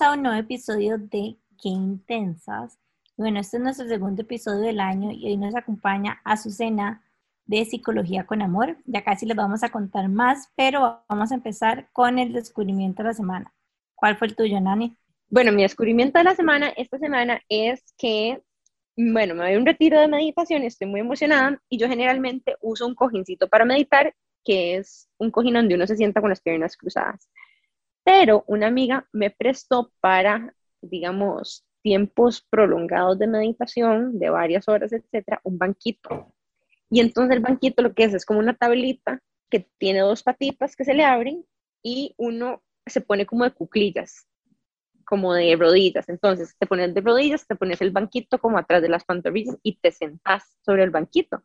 [0.00, 2.78] bienvenidos a un nuevo episodio de Qué Intensas.
[3.16, 7.02] Bueno, este es nuestro segundo episodio del año y hoy nos acompaña Azucena
[7.44, 8.78] de Psicología con Amor.
[8.86, 13.08] Ya casi les vamos a contar más, pero vamos a empezar con el descubrimiento de
[13.08, 13.52] la semana.
[13.94, 14.96] ¿Cuál fue el tuyo, Nani?
[15.28, 18.42] Bueno, mi descubrimiento de la semana, esta semana, es que,
[18.96, 22.86] bueno, me voy a un retiro de meditación, estoy muy emocionada y yo generalmente uso
[22.86, 24.14] un cojincito para meditar,
[24.44, 27.28] que es un cojín donde uno se sienta con las piernas cruzadas
[28.04, 35.40] pero una amiga me prestó para, digamos, tiempos prolongados de meditación, de varias horas, etcétera,
[35.44, 36.32] un banquito.
[36.90, 40.76] Y entonces el banquito lo que es es como una tablita que tiene dos patitas
[40.76, 41.44] que se le abren
[41.82, 44.26] y uno se pone como de cuclillas,
[45.04, 46.08] como de rodillas.
[46.08, 49.76] Entonces te pones de rodillas, te pones el banquito como atrás de las pantorrillas y
[49.76, 51.42] te sentás sobre el banquito.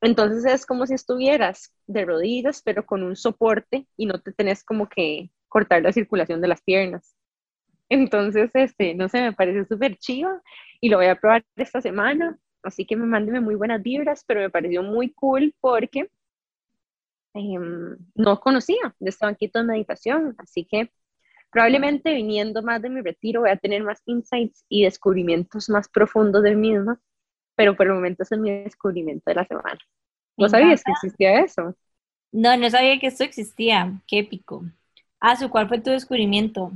[0.00, 4.62] Entonces es como si estuvieras de rodillas, pero con un soporte y no te tenés
[4.62, 7.14] como que cortar la circulación de las piernas.
[7.88, 10.42] Entonces, este, no sé, me parece súper chido
[10.80, 12.36] y lo voy a probar esta semana.
[12.64, 16.10] Así que me mándeme muy buenas vibras, pero me pareció muy cool porque
[17.34, 20.34] em, no conocía de este banquito de meditación.
[20.38, 20.90] Así que
[21.50, 26.42] probablemente viniendo más de mi retiro voy a tener más insights y descubrimientos más profundos
[26.42, 26.98] del mismo,
[27.54, 29.78] pero por el momento es mi descubrimiento de la semana.
[30.36, 31.76] ¿No sabías que existía eso?
[32.32, 34.02] No, no sabía que esto existía.
[34.08, 34.64] Qué épico.
[35.24, 36.70] Azu, ¿cuál fue tu descubrimiento?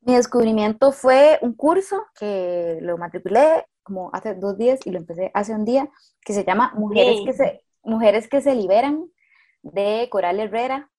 [0.00, 5.30] Mi descubrimiento fue un curso que lo matriculé como hace dos días y lo empecé
[5.32, 5.88] hace un día,
[6.24, 9.08] que se llama Mujeres, que, se, Mujeres que se Liberan,
[9.62, 10.90] de Coral Herrera.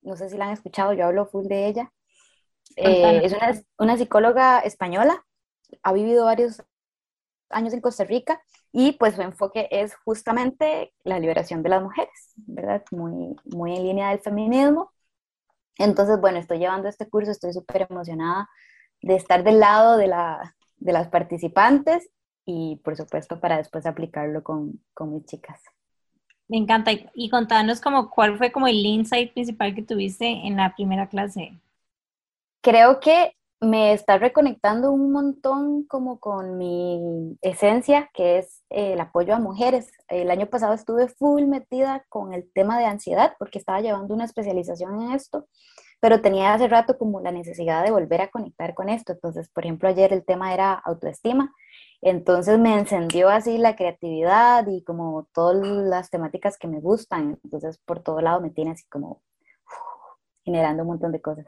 [0.00, 1.92] No sé si la han escuchado, yo hablo full de ella.
[2.76, 5.26] Eh, es una, una psicóloga española,
[5.82, 6.62] ha vivido varios
[7.50, 8.40] años en Costa Rica
[8.72, 12.82] y pues su enfoque es justamente la liberación de las mujeres, ¿verdad?
[12.92, 14.90] Muy, muy en línea del feminismo.
[15.80, 18.50] Entonces, bueno, estoy llevando este curso, estoy súper emocionada
[19.00, 22.10] de estar del lado de, la, de las participantes
[22.44, 25.62] y por supuesto para después aplicarlo con, con mis chicas.
[26.48, 26.90] Me encanta.
[27.14, 31.58] Y, contanos como cuál fue como el insight principal que tuviste en la primera clase.
[32.60, 39.34] Creo que me está reconectando un montón como con mi esencia, que es el apoyo
[39.34, 39.92] a mujeres.
[40.08, 44.24] El año pasado estuve full metida con el tema de ansiedad porque estaba llevando una
[44.24, 45.46] especialización en esto,
[46.00, 49.12] pero tenía hace rato como la necesidad de volver a conectar con esto.
[49.12, 51.54] Entonces, por ejemplo, ayer el tema era autoestima.
[52.02, 57.38] Entonces me encendió así la creatividad y como todas las temáticas que me gustan.
[57.44, 59.22] Entonces, por todo lado me tiene así como
[60.44, 61.46] generando un montón de cosas.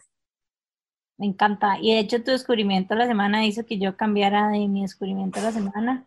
[1.18, 1.78] Me encanta.
[1.80, 5.40] Y de hecho tu descubrimiento de la semana hizo que yo cambiara de mi descubrimiento
[5.40, 6.04] de la semana.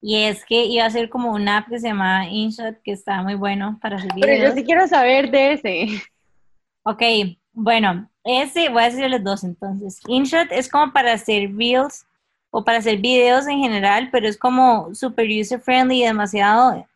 [0.00, 3.22] Y es que iba a ser como una app que se llama InShot, que está
[3.22, 4.30] muy bueno para hacer videos.
[4.30, 5.88] Pero yo sí quiero saber de ese.
[6.84, 7.02] Ok,
[7.52, 10.00] bueno, ese voy a decirles dos entonces.
[10.06, 12.06] InShot es como para hacer reels
[12.50, 16.86] o para hacer videos en general, pero es como super user friendly y demasiado,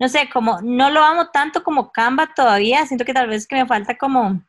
[0.00, 2.86] no sé, como no lo amo tanto como Canva todavía.
[2.86, 4.40] Siento que tal vez que me falta como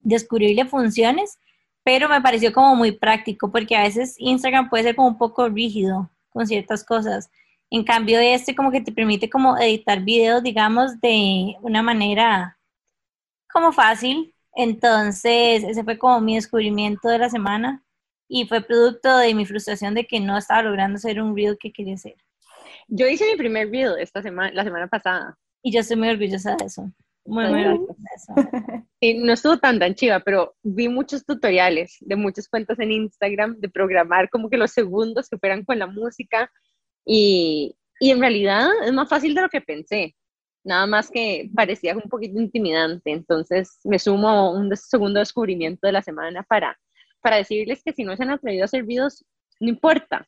[0.00, 1.38] descubrirle funciones
[1.84, 5.48] pero me pareció como muy práctico porque a veces Instagram puede ser como un poco
[5.48, 7.30] rígido con ciertas cosas.
[7.70, 12.58] En cambio, este como que te permite como editar videos, digamos, de una manera
[13.52, 14.34] como fácil.
[14.54, 17.84] Entonces, ese fue como mi descubrimiento de la semana
[18.28, 21.72] y fue producto de mi frustración de que no estaba logrando ser un reel que
[21.72, 22.16] quería ser.
[22.88, 25.38] Yo hice mi primer reel esta semana, la semana pasada.
[25.62, 26.90] Y yo estoy muy orgullosa de eso.
[27.26, 27.86] Muy, muy
[29.00, 33.56] Sí, no estuvo tan tan chiva, pero vi muchos tutoriales de muchas cuentas en Instagram
[33.58, 36.50] de programar como que los segundos que operan con la música
[37.04, 40.14] y, y en realidad es más fácil de lo que pensé.
[40.64, 43.12] Nada más que parecía un poquito intimidante.
[43.12, 46.78] Entonces me sumo un segundo descubrimiento de la semana para,
[47.20, 49.24] para decirles que si no se han atrevido a hacer videos,
[49.60, 50.26] no importa,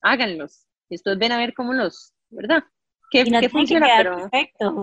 [0.00, 0.66] háganlos.
[0.88, 2.64] Después ven a ver cómo los, ¿verdad?
[3.12, 4.30] Que, no funciona, pero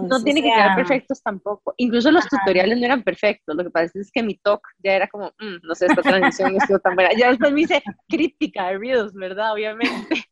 [0.08, 1.74] no tiene que quedar perfectos tampoco.
[1.78, 3.56] Incluso los tutoriales no eran perfectos.
[3.56, 6.54] Lo que pasa es que mi talk ya era como, mm, no sé, esta transición
[6.54, 7.10] no estuvo tan buena.
[7.18, 9.54] Ya después me hice crítica de Reels, ¿verdad?
[9.54, 9.90] Obviamente.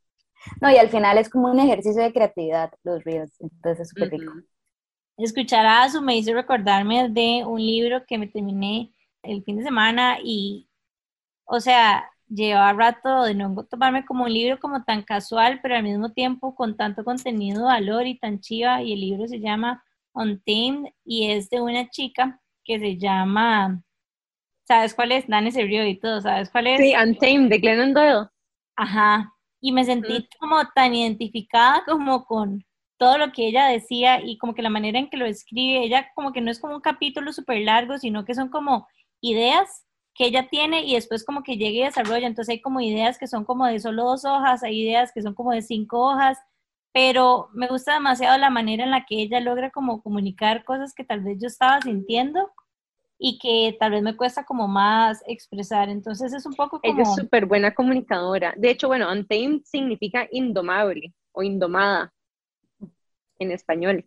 [0.61, 4.11] No, y al final es como un ejercicio de creatividad los Reels, entonces es súper
[4.11, 4.31] rico.
[5.17, 9.63] Escuchar a Azu me hizo recordarme de un libro que me terminé el fin de
[9.63, 10.69] semana y,
[11.43, 15.83] o sea, llevaba rato de no tomarme como un libro como tan casual, pero al
[15.83, 18.81] mismo tiempo con tanto contenido, valor y tan chiva.
[18.83, 19.83] Y el libro se llama
[20.13, 23.81] Untamed y es de una chica que se llama,
[24.67, 25.27] ¿sabes cuál es?
[25.27, 26.79] Dani se rió y todo, ¿sabes cuál es?
[26.79, 28.27] Sí, Untamed de Glennon Doyle.
[28.75, 29.33] Ajá.
[29.59, 32.63] Y me sentí como tan identificada como con
[32.97, 36.11] todo lo que ella decía y como que la manera en que lo escribe, ella
[36.15, 38.87] como que no es como un capítulo súper largo, sino que son como
[39.21, 39.86] ideas
[40.17, 42.25] que ella tiene y después como que llega y desarrolla.
[42.25, 45.35] Entonces hay como ideas que son como de solo dos hojas, hay ideas que son
[45.35, 46.39] como de cinco hojas,
[46.91, 51.03] pero me gusta demasiado la manera en la que ella logra como comunicar cosas que
[51.03, 52.51] tal vez yo estaba sintiendo
[53.19, 55.89] y que tal vez me cuesta como más expresar.
[55.89, 56.93] Entonces es un poco como...
[56.93, 58.55] Ella es súper buena comunicadora.
[58.57, 62.11] De hecho, bueno, untamed significa indomable o indomada
[63.37, 64.03] en español.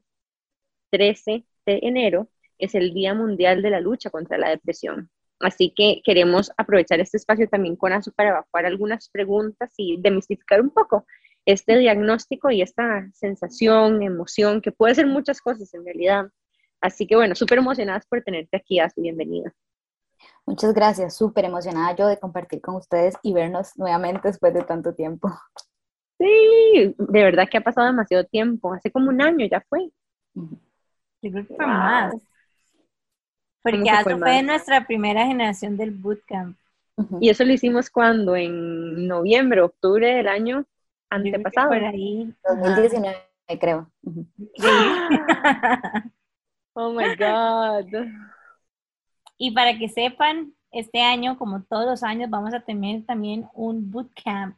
[0.91, 2.29] 13 de enero,
[2.59, 5.09] es el Día Mundial de la Lucha contra la Depresión.
[5.41, 10.61] Así que queremos aprovechar este espacio también con Asu para evacuar algunas preguntas y demistificar
[10.61, 11.07] un poco
[11.47, 16.27] este diagnóstico y esta sensación, emoción, que puede ser muchas cosas en realidad.
[16.83, 19.55] Así que bueno, súper emocionadas por tenerte aquí, Asu, bienvenida.
[20.47, 24.95] Muchas gracias, súper emocionada yo de compartir con ustedes y vernos nuevamente después de tanto
[24.95, 25.31] tiempo.
[26.19, 29.91] Sí, de verdad que ha pasado demasiado tiempo, hace como un año ya fue.
[30.35, 32.15] Yo creo que fue más.
[33.63, 36.57] Porque eso fue, nuestra primera generación del bootcamp.
[37.21, 40.65] Y eso lo hicimos cuando, en noviembre, octubre del año
[41.11, 41.69] antepasado.
[41.69, 42.35] Por ahí.
[42.45, 43.17] 2019,
[43.61, 43.89] creo.
[46.75, 47.87] oh my God.
[49.39, 53.91] Y para que sepan, este año, como todos los años, vamos a tener también un
[53.91, 54.57] bootcamp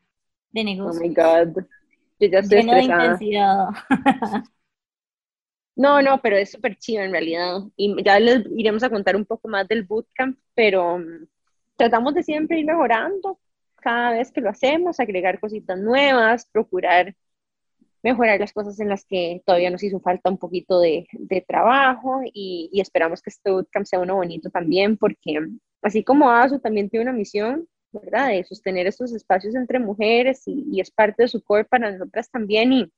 [0.50, 1.02] de negocios.
[1.02, 1.64] Oh my God.
[2.18, 3.68] Yo ya estoy Lleno de intensidad.
[5.76, 7.62] No, no, pero es súper chido en realidad.
[7.74, 11.26] Y ya les iremos a contar un poco más del bootcamp, pero mm,
[11.76, 13.40] tratamos de siempre ir mejorando
[13.76, 17.16] cada vez que lo hacemos, agregar cositas nuevas, procurar
[18.02, 21.06] mejorar las cosas en las que todavía nos hizo falta un poquito de,
[21.46, 25.40] trabajo y, esperamos que este bootcamp sea uno bonito también porque
[25.82, 28.28] así como ASU también tiene una misión, ¿verdad?
[28.28, 32.30] De sostener estos espacios entre mujeres y, y, es parte de su core para nosotras
[32.30, 32.92] también y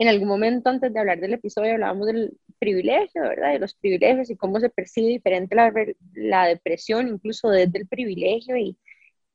[0.00, 3.52] en algún momento antes de hablar del episodio hablábamos del privilegio, ¿verdad?
[3.52, 5.72] De los privilegios y cómo se percibe diferente la,
[6.14, 8.78] la depresión incluso desde el privilegio y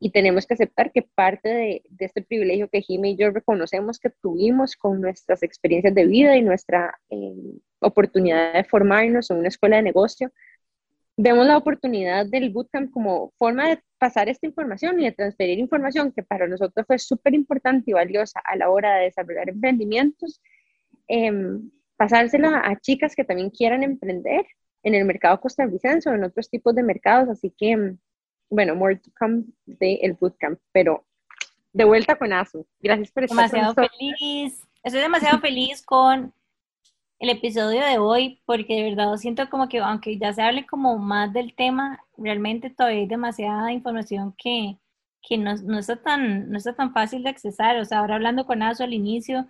[0.05, 4.11] y tenemos que aceptar que parte de, este privilegio que Jimmy y yo reconocemos que
[4.11, 7.33] tuvimos con nuestras experiencias de vida y nuestra eh,
[7.79, 10.31] oportunidad de formarnos en una escuela de negocio,
[11.17, 16.11] vemos la oportunidad del bootcamp como forma de pasar esta información y de transferir información
[16.11, 20.39] que para nosotros fue súper importante y valiosa a la hora de desarrollar emprendimientos,
[21.07, 24.45] em, pasársela a chicas que también quieran emprender
[24.83, 27.27] en el mercado costarricense o en otros tipos de mercados.
[27.27, 27.95] Así que
[28.49, 31.05] bueno, more to come de el bootcamp, pero
[31.73, 32.65] de vuelta con ASU.
[32.79, 34.65] Gracias por estar Demasiado feliz.
[34.83, 36.33] Estoy demasiado feliz con
[37.19, 40.97] el episodio de hoy porque de verdad siento como que aunque ya se hable como
[40.97, 44.77] más del tema, realmente todavía hay demasiada información que,
[45.21, 47.77] que no, no, está tan, no está tan fácil de accesar.
[47.77, 49.47] O sea, ahora hablando con ASU al inicio,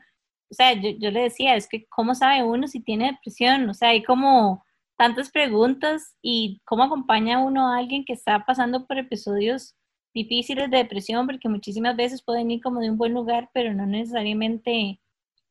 [0.49, 3.73] o sea, yo, yo le decía, es que cómo sabe uno si tiene depresión, o
[3.73, 4.65] sea, hay como
[4.97, 9.75] tantas preguntas y cómo acompaña uno a alguien que está pasando por episodios
[10.13, 13.85] difíciles de depresión, porque muchísimas veces pueden ir como de un buen lugar, pero no
[13.85, 14.99] necesariamente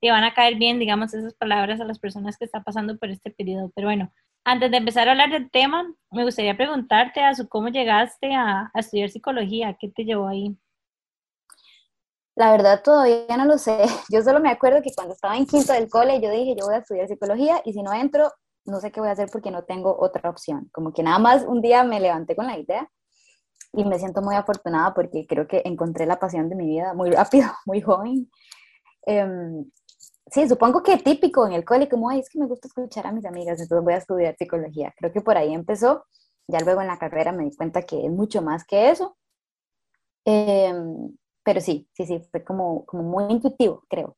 [0.00, 3.10] te van a caer bien, digamos, esas palabras a las personas que están pasando por
[3.10, 3.70] este periodo.
[3.74, 4.12] Pero bueno,
[4.44, 8.80] antes de empezar a hablar del tema, me gustaría preguntarte, a cómo llegaste a, a
[8.80, 10.56] estudiar psicología, ¿qué te llevó ahí?
[12.36, 13.78] La verdad todavía no lo sé.
[14.10, 16.74] Yo solo me acuerdo que cuando estaba en quinto del cole yo dije, yo voy
[16.74, 18.32] a estudiar psicología y si no entro,
[18.66, 20.68] no sé qué voy a hacer porque no tengo otra opción.
[20.72, 22.88] Como que nada más un día me levanté con la idea
[23.72, 27.10] y me siento muy afortunada porque creo que encontré la pasión de mi vida muy
[27.10, 28.30] rápido, muy joven.
[29.06, 29.70] Em,
[30.30, 33.12] sí, supongo que típico en el cole, como, Ay, es que me gusta escuchar a
[33.12, 34.94] mis amigas, entonces voy a estudiar psicología.
[34.96, 36.04] Creo que por ahí empezó.
[36.46, 39.16] Ya luego en la carrera me di cuenta que es mucho más que eso.
[40.26, 44.16] Em, pero sí, sí, sí, fue como, como muy intuitivo, creo.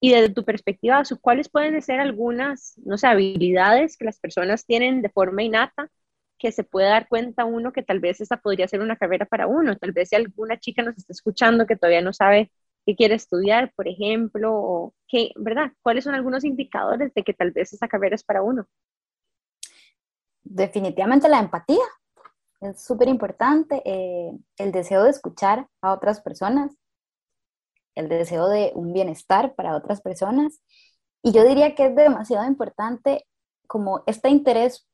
[0.00, 5.02] Y desde tu perspectiva, ¿cuáles pueden ser algunas, no sé, habilidades que las personas tienen
[5.02, 5.90] de forma innata
[6.38, 9.46] que se puede dar cuenta uno que tal vez esta podría ser una carrera para
[9.46, 9.76] uno?
[9.76, 12.52] Tal vez si alguna chica nos está escuchando que todavía no sabe
[12.84, 15.72] qué quiere estudiar, por ejemplo, o qué, ¿verdad?
[15.82, 18.66] ¿Cuáles son algunos indicadores de que tal vez esta carrera es para uno?
[20.44, 21.82] Definitivamente la empatía,
[22.60, 26.72] es súper importante, eh, el deseo de escuchar a otras personas,
[27.96, 30.60] el deseo de un bienestar para otras personas.
[31.22, 33.26] Y yo diría que es demasiado importante
[33.68, 34.88] como este interés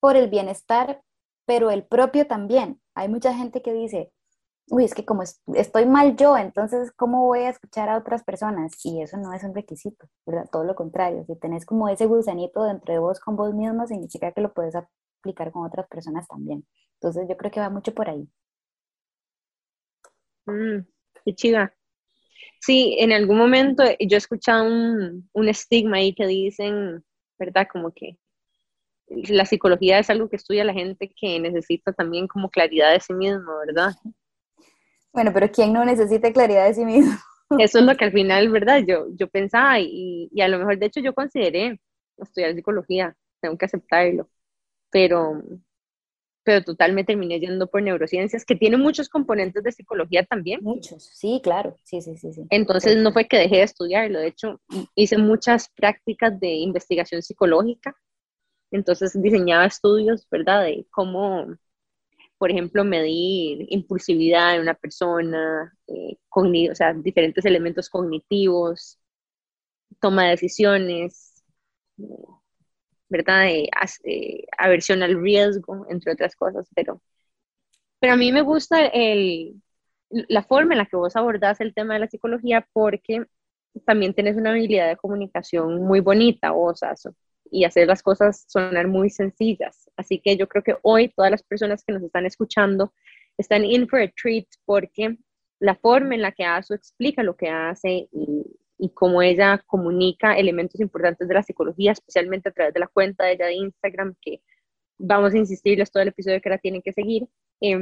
[0.00, 1.02] por el bienestar,
[1.46, 2.80] pero el propio también.
[2.94, 4.12] Hay mucha gente que dice,
[4.70, 5.22] uy, es que como
[5.54, 8.72] estoy mal yo, entonces, ¿cómo voy a escuchar a otras personas?
[8.84, 10.48] Y eso no es un requisito, ¿verdad?
[10.52, 14.32] Todo lo contrario, si tenés como ese gusanito dentro de vos con vos mismo, significa
[14.32, 16.66] que lo puedes aplicar con otras personas también.
[16.94, 18.28] Entonces, yo creo que va mucho por ahí.
[20.46, 20.86] Mm,
[21.24, 21.75] qué chida.
[22.66, 27.04] Sí, en algún momento yo he escuchado un, un estigma ahí que dicen,
[27.38, 27.68] ¿verdad?
[27.70, 28.18] Como que
[29.08, 33.14] la psicología es algo que estudia la gente que necesita también como claridad de sí
[33.14, 33.92] mismo, ¿verdad?
[35.12, 37.12] Bueno, pero ¿quién no necesita claridad de sí mismo?
[37.58, 38.82] Eso es lo que al final, ¿verdad?
[38.86, 41.80] Yo, yo pensaba y, y a lo mejor, de hecho, yo consideré
[42.18, 44.28] estudiar psicología, tengo que aceptarlo,
[44.90, 45.42] pero,
[46.46, 50.60] pero total me terminé yendo por neurociencias, que tiene muchos componentes de psicología también.
[50.62, 52.32] Muchos, sí, claro, sí, sí, sí.
[52.32, 52.46] sí.
[52.50, 54.60] Entonces no fue que dejé de estudiarlo, de hecho
[54.94, 57.96] hice muchas prácticas de investigación psicológica,
[58.70, 60.62] entonces diseñaba estudios, ¿verdad?
[60.62, 61.56] De cómo
[62.38, 68.98] por ejemplo, medir impulsividad en una persona, eh, o sea, diferentes elementos cognitivos,
[70.00, 71.42] toma de decisiones,
[73.16, 73.48] ¿verdad?
[73.48, 77.00] Eh, aversión al riesgo, entre otras cosas, pero,
[78.00, 79.62] pero a mí me gusta el,
[80.10, 83.26] la forma en la que vos abordás el tema de la psicología porque
[83.84, 87.14] también tienes una habilidad de comunicación muy bonita, vos, Aso
[87.50, 89.90] y hacer las cosas sonar muy sencillas.
[89.96, 92.92] Así que yo creo que hoy todas las personas que nos están escuchando
[93.38, 95.16] están in for a treat porque
[95.60, 98.44] la forma en la que ASO explica lo que hace y,
[98.78, 103.24] y cómo ella comunica elementos importantes de la psicología, especialmente a través de la cuenta
[103.24, 104.42] de ella de Instagram, que
[104.98, 107.26] vamos a insistirles todo el episodio que la tienen que seguir.
[107.60, 107.78] Eh,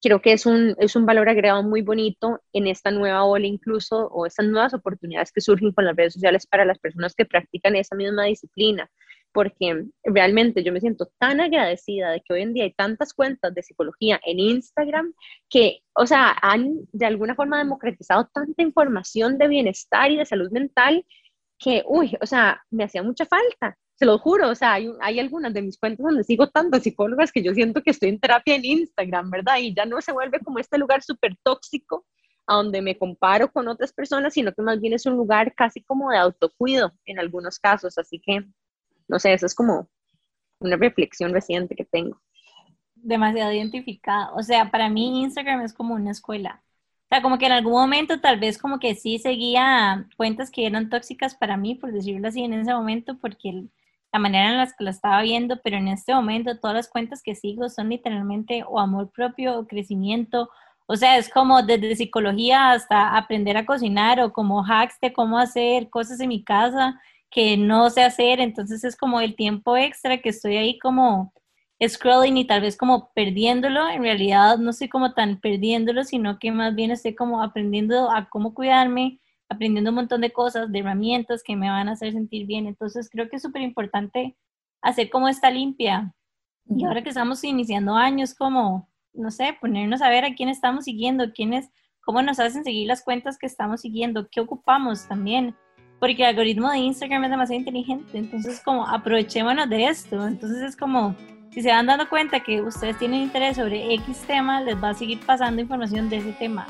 [0.00, 4.06] creo que es un, es un valor agregado muy bonito en esta nueva ola incluso,
[4.08, 7.76] o estas nuevas oportunidades que surgen con las redes sociales para las personas que practican
[7.76, 8.90] esa misma disciplina,
[9.32, 13.54] porque realmente yo me siento tan agradecida de que hoy en día hay tantas cuentas
[13.54, 15.12] de psicología en Instagram
[15.48, 20.50] que, o sea, han de alguna forma democratizado tanta información de bienestar y de salud
[20.50, 21.04] mental
[21.58, 25.18] que, uy, o sea, me hacía mucha falta se lo juro, o sea, hay, hay,
[25.18, 28.54] algunas de mis cuentas donde sigo tantas psicólogas que yo siento que estoy en terapia
[28.54, 29.56] en Instagram, ¿verdad?
[29.58, 32.06] Y ya no se vuelve como este lugar súper tóxico
[32.46, 35.82] a donde me comparo con otras personas, sino que más bien es un lugar casi
[35.82, 37.98] como de autocuido en algunos casos.
[37.98, 38.44] Así que,
[39.08, 39.88] no sé, eso es como
[40.60, 42.20] una reflexión reciente que tengo.
[42.94, 44.32] Demasiado identificada.
[44.34, 46.62] O sea, para mí Instagram es como una escuela.
[47.04, 50.66] O sea, como que en algún momento tal vez como que sí seguía cuentas que
[50.66, 53.64] eran tóxicas para mí, por decirlo así, en ese momento, porque
[54.12, 57.22] la manera en la que lo estaba viendo, pero en este momento todas las cuentas
[57.22, 60.50] que sigo son literalmente o amor propio o crecimiento.
[60.86, 65.38] O sea, es como desde psicología hasta aprender a cocinar o como hacks de cómo
[65.38, 67.00] hacer cosas en mi casa
[67.30, 68.40] que no sé hacer.
[68.40, 71.32] Entonces es como el tiempo extra que estoy ahí como
[71.86, 73.88] scrolling y tal vez como perdiéndolo.
[73.88, 78.28] En realidad no estoy como tan perdiéndolo, sino que más bien estoy como aprendiendo a
[78.28, 82.46] cómo cuidarme, aprendiendo un montón de cosas, de herramientas que me van a hacer sentir
[82.46, 82.66] bien.
[82.66, 84.36] Entonces creo que es súper importante
[84.82, 86.14] hacer como esta limpia.
[86.70, 90.84] Y ahora que estamos iniciando años, como, no sé, ponernos a ver a quién estamos
[90.84, 91.70] siguiendo, quiénes,
[92.02, 95.56] cómo nos hacen seguir las cuentas que estamos siguiendo, qué ocupamos también.
[95.98, 100.26] Porque el algoritmo de Instagram es demasiado inteligente, entonces como aprovechémonos de esto.
[100.26, 101.16] Entonces es como,
[101.50, 104.94] si se van dando cuenta que ustedes tienen interés sobre X tema, les va a
[104.94, 106.66] seguir pasando información de ese tema.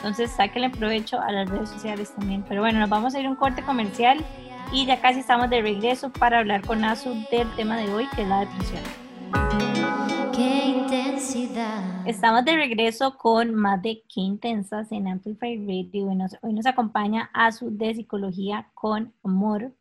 [0.00, 2.42] Entonces, sáquenle provecho a las redes sociales también.
[2.48, 4.18] Pero bueno, nos vamos a ir a un corte comercial
[4.72, 8.22] y ya casi estamos de regreso para hablar con Azu del tema de hoy, que
[8.22, 9.69] es la depresión.
[12.04, 16.14] Estamos de regreso con más de Qué Intensas en Amplify Radio.
[16.14, 19.74] Nos, hoy nos acompaña Azu de Psicología con Amor.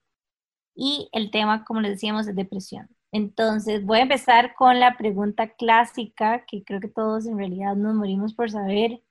[0.74, 2.88] Y el tema, como les decíamos, es depresión.
[3.12, 7.94] Entonces, voy a empezar con la pregunta clásica que creo que todos en realidad nos
[7.94, 9.04] morimos por saber.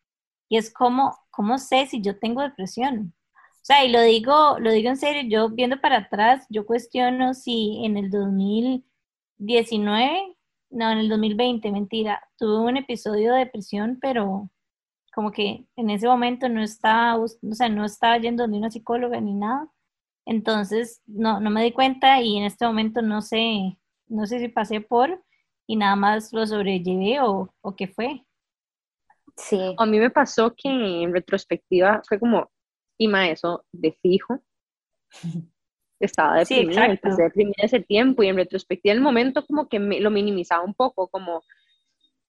[0.48, 3.12] Y es cómo, cómo sé si yo tengo depresión.
[3.34, 7.34] O sea, y lo digo, lo digo en serio, yo viendo para atrás, yo cuestiono
[7.34, 10.37] si en el 2019
[10.70, 12.22] no, en el 2020, mentira.
[12.36, 14.50] Tuve un episodio de depresión, pero
[15.14, 19.20] como que en ese momento no estaba, o sea, no estaba yendo ni una psicóloga
[19.20, 19.68] ni nada.
[20.26, 24.48] Entonces, no, no me di cuenta y en este momento no sé, no sé si
[24.48, 25.24] pasé por
[25.66, 28.24] y nada más lo sobrellevé o, o qué fue.
[29.36, 29.74] Sí.
[29.78, 32.50] A mí me pasó que en retrospectiva fue como,
[32.98, 34.40] y ma, eso de fijo.
[36.00, 40.00] estaba deprimida, sí, empecé deprimida ese tiempo y en retrospectiva el momento como que me,
[40.00, 41.42] lo minimizaba un poco, como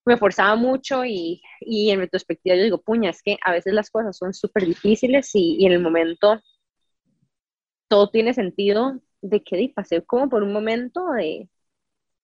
[0.06, 3.92] me forzaba mucho y, y, en retrospectiva yo digo, puña, es que a veces las
[3.92, 6.42] cosas son súper difíciles y, y, en el momento
[7.88, 11.50] todo tiene sentido de que pasé como por un momento de,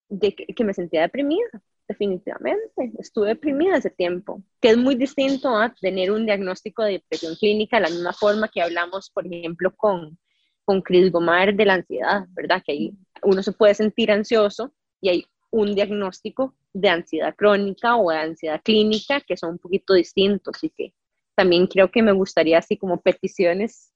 [0.09, 1.47] de que, que, me sentía deprimida,
[1.87, 7.35] definitivamente, estuve deprimida ese tiempo, que es muy distinto a tener un diagnóstico de depresión
[7.35, 10.17] clínica de la misma forma que hablamos, por ejemplo, con
[10.65, 12.61] con Chris Gomar de la ansiedad, ¿verdad?
[12.65, 12.93] Que ahí
[13.23, 18.61] uno se puede sentir ansioso y hay un diagnóstico de ansiedad crónica o de ansiedad
[18.63, 20.93] clínica que son un poquito distintos y que
[21.35, 23.93] también creo que me gustaría así como peticiones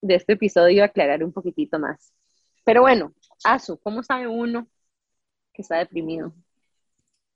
[0.00, 2.12] de este episodio aclarar un poquitito más.
[2.64, 3.12] Pero bueno,
[3.44, 4.66] Azu, ¿cómo sabe uno
[5.52, 6.32] que está deprimido?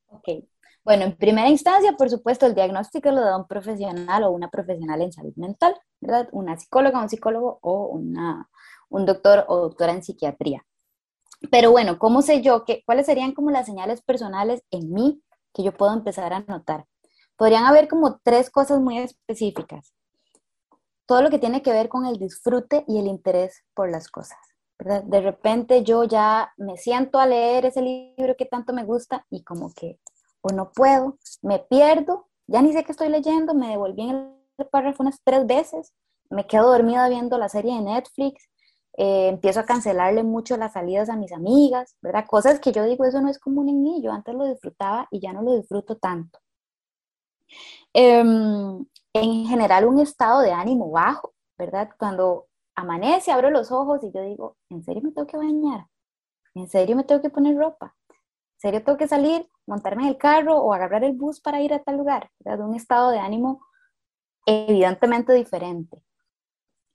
[0.07, 0.45] Ok,
[0.85, 5.01] bueno, en primera instancia, por supuesto, el diagnóstico lo da un profesional o una profesional
[5.01, 6.29] en salud mental, ¿verdad?
[6.33, 8.51] Una psicóloga, un psicólogo o una,
[8.91, 10.63] un doctor o doctora en psiquiatría.
[11.51, 15.23] Pero bueno, ¿cómo sé yo que, cuáles serían como las señales personales en mí
[15.55, 16.85] que yo puedo empezar a notar?
[17.37, 19.95] Podrían haber como tres cosas muy específicas.
[21.07, 24.39] Todo lo que tiene que ver con el disfrute y el interés por las cosas.
[24.79, 25.03] ¿verdad?
[25.05, 29.43] De repente yo ya me siento a leer ese libro que tanto me gusta y
[29.45, 29.99] como que
[30.45, 34.11] o no puedo, me pierdo, ya ni sé qué estoy leyendo, me devolví en
[34.59, 35.95] el párrafo unas tres veces,
[36.29, 38.47] me quedo dormida viendo la serie de Netflix,
[38.99, 42.27] eh, empiezo a cancelarle mucho las salidas a mis amigas, ¿verdad?
[42.29, 45.21] Cosas que yo digo, eso no es común en mí, yo antes lo disfrutaba y
[45.21, 46.39] ya no lo disfruto tanto.
[47.95, 51.89] Em, en general, un estado de ánimo bajo, ¿verdad?
[51.99, 55.87] Cuando amanece, abro los ojos y yo digo, ¿en serio me tengo que bañar?
[56.55, 57.97] ¿En serio me tengo que poner ropa?
[58.65, 61.83] Serio tengo que salir, montarme en el carro o agarrar el bus para ir a
[61.83, 62.31] tal lugar?
[62.39, 63.61] De un estado de ánimo
[64.47, 66.03] evidentemente diferente.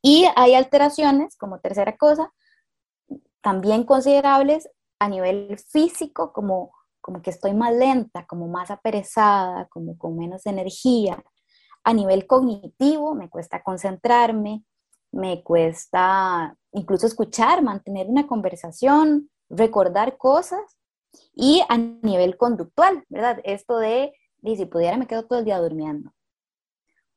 [0.01, 2.33] Y hay alteraciones, como tercera cosa,
[3.41, 9.95] también considerables a nivel físico, como, como que estoy más lenta, como más aperezada, como
[9.95, 11.23] con menos energía.
[11.83, 14.63] A nivel cognitivo, me cuesta concentrarme,
[15.11, 20.78] me cuesta incluso escuchar, mantener una conversación, recordar cosas
[21.35, 23.39] y a nivel conductual, ¿verdad?
[23.43, 26.11] Esto de, si pudiera me quedo todo el día durmiendo.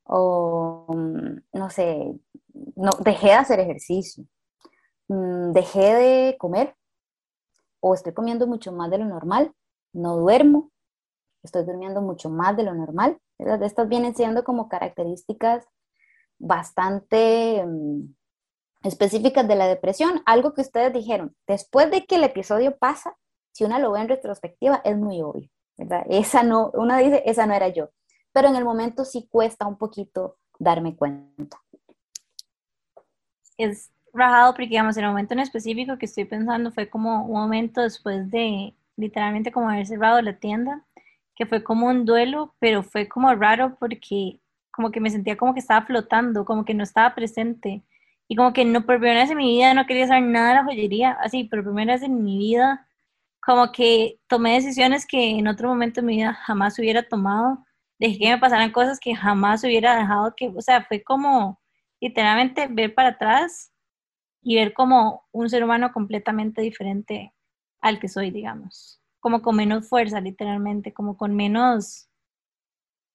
[0.05, 2.20] O, mm, no sé,
[2.76, 4.24] no, dejé de hacer ejercicio.
[5.09, 6.76] Mm, dejé de comer.
[7.81, 9.52] O estoy comiendo mucho más de lo normal.
[9.92, 10.70] No duermo.
[11.42, 13.18] Estoy durmiendo mucho más de lo normal.
[13.38, 13.62] ¿verdad?
[13.62, 15.66] Estas vienen siendo como características
[16.38, 18.14] bastante mm,
[18.85, 20.22] específicas de la depresión.
[20.26, 23.16] Algo que ustedes dijeron, después de que el episodio pasa,
[23.52, 25.48] si una lo ve en retrospectiva, es muy obvio.
[26.08, 27.90] Esa no, una dice, esa no era yo,
[28.32, 31.60] pero en el momento sí cuesta un poquito darme cuenta.
[33.56, 37.82] Es rajado porque, digamos, el momento en específico que estoy pensando fue como un momento
[37.82, 40.84] después de literalmente como haber cerrado la tienda,
[41.34, 45.54] que fue como un duelo, pero fue como raro porque como que me sentía como
[45.54, 47.82] que estaba flotando, como que no estaba presente.
[48.28, 50.54] Y como que no, por primera vez en mi vida no quería saber nada de
[50.54, 52.86] la joyería, así, por primera vez en mi vida
[53.44, 57.64] como que tomé decisiones que en otro momento de mi vida jamás hubiera tomado,
[57.98, 61.61] dejé que me pasaran cosas que jamás hubiera dejado que, o sea, fue como
[62.00, 63.72] literalmente ver para atrás
[64.42, 67.35] y ver como un ser humano completamente diferente
[67.81, 72.09] al que soy, digamos, como con menos fuerza, literalmente, como con menos,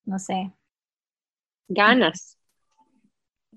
[0.04, 0.52] no sé.
[1.70, 2.38] Ganas.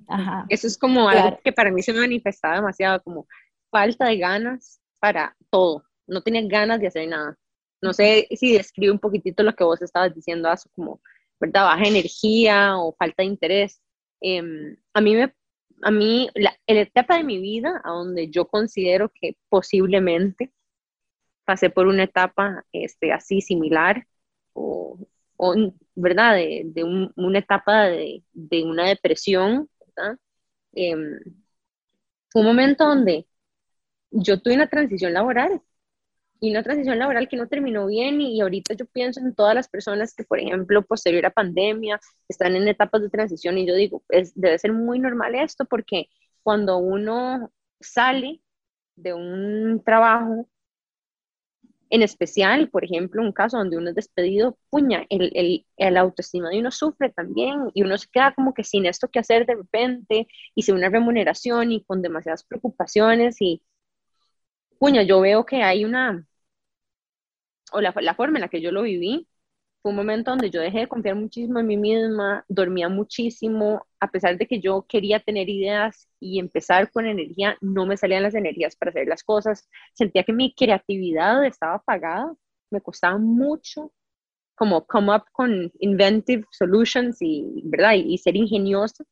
[0.06, 0.46] Ajá.
[0.48, 3.26] Eso es como algo que para mí se me manifestaba demasiado, como
[3.70, 7.38] falta de ganas para todo no tenía ganas de hacer nada.
[7.82, 11.00] No sé si describe un poquitito lo que vos estabas diciendo, Aso, como,
[11.40, 11.64] ¿verdad?
[11.64, 13.82] Baja energía o falta de interés.
[14.20, 15.34] Em, a mí, me,
[15.82, 20.52] a mí la, etapa de mi vida a donde yo considero que posiblemente
[21.44, 24.06] pasé por una etapa este, así similar
[24.52, 24.98] o,
[25.94, 26.34] ¿verdad?
[26.36, 26.84] De,
[27.16, 28.22] una etapa de,
[28.64, 30.18] una depresión, ¿verdad?
[30.72, 31.20] Em,
[32.30, 33.26] fue un momento donde
[34.10, 35.62] yo tuve una transición laboral
[36.40, 39.68] y una transición laboral que no terminó bien y, ahorita yo pienso en todas las
[39.68, 44.02] personas que, por ejemplo, posterior a pandemia, están en etapas de transición y yo digo,
[44.08, 46.08] es, debe ser muy normal esto porque
[46.42, 48.40] cuando uno sale
[48.96, 50.48] de un trabajo,
[51.90, 56.50] en especial, por ejemplo, un caso donde uno es despedido, puña, el, el, el, autoestima
[56.50, 59.56] de uno sufre también y uno se queda como que sin esto que hacer de
[59.56, 63.62] repente y sin una remuneración y con demasiadas preocupaciones y,
[64.78, 66.26] puña, yo veo que hay una,
[67.72, 69.28] o la, forma en la que yo lo viví,
[69.82, 74.10] fue un momento donde yo dejé de confiar muchísimo en mí misma, dormía muchísimo, a
[74.10, 78.34] pesar de que yo quería tener ideas y empezar con energía, no me salían las
[78.34, 79.68] energías para hacer las cosas.
[79.94, 82.34] Sentía que mi creatividad estaba apagada,
[82.70, 83.92] me costaba mucho
[84.60, 87.94] como come up con inventive solutions y, ¿verdad?
[87.94, 89.04] y, ser ingenioso.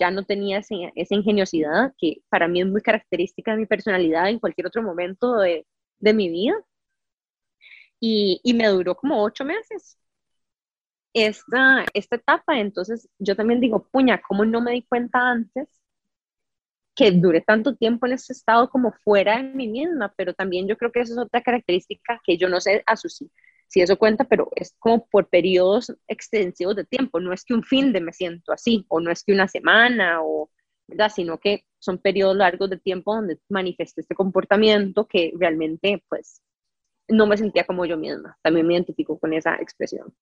[0.00, 4.40] Ya no tenía esa ingeniosidad que para mí es muy característica de mi personalidad en
[4.40, 5.64] cualquier otro momento de,
[6.00, 6.54] de mi vida.
[8.00, 9.98] Y, y me duró como ocho meses
[11.14, 12.58] esta, esta etapa.
[12.60, 15.68] Entonces yo también digo, puña, ¿cómo no me di cuenta antes
[16.94, 20.12] que duré tanto tiempo en ese estado como fuera de mí misma?
[20.16, 23.08] Pero también yo creo que eso es otra característica que yo no sé a su,
[23.08, 23.30] si,
[23.74, 27.20] eso cuenta, pero es como por periodos extensivos de tiempo.
[27.20, 30.22] No es que un fin de me siento así, o no es que una semana,
[30.22, 30.50] o,
[30.86, 31.10] ¿verdad?
[31.14, 36.40] Sino que son periodos largos de tiempo donde manifesté este comportamiento que realmente, pues,
[37.08, 38.36] no me sentía como yo misma.
[38.42, 40.14] También me identifico con esa expresión.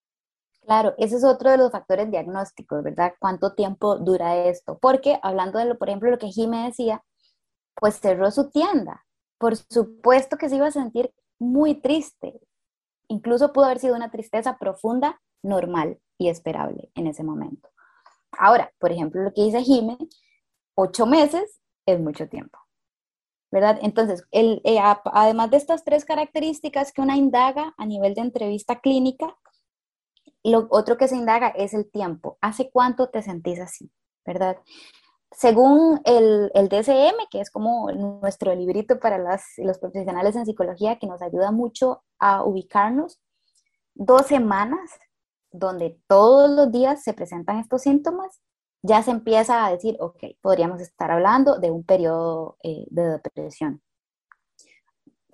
[0.63, 3.15] Claro, ese es otro de los factores diagnósticos, ¿verdad?
[3.19, 4.79] ¿Cuánto tiempo dura esto?
[4.79, 7.03] Porque hablando de lo, por ejemplo, lo que Jimé decía,
[7.75, 9.05] pues cerró su tienda.
[9.39, 12.41] Por supuesto que se iba a sentir muy triste.
[13.09, 17.69] Incluso pudo haber sido una tristeza profunda, normal y esperable en ese momento.
[18.33, 19.99] Ahora, por ejemplo, lo que dice Jimé,
[20.75, 22.59] ocho meses es mucho tiempo.
[23.55, 23.79] ¿Verdad?
[23.83, 29.37] Entonces, eh, además de estas tres características que una indaga a nivel de entrevista clínica,
[30.43, 32.37] lo otro que se indaga es el tiempo.
[32.41, 33.93] ¿Hace cuánto te sentís así?
[34.27, 34.57] ¿Verdad?
[35.31, 41.23] Según el, DCM, que es como nuestro librito para los profesionales en psicología, que nos
[41.23, 43.21] ayuda mucho a ubicarnos,
[43.95, 44.99] dos semanas
[45.53, 48.41] donde todos los días se presentan estos síntomas,
[48.85, 53.83] ya se empieza a decir, ok, podríamos estar hablando de un periodo eh, de depresión.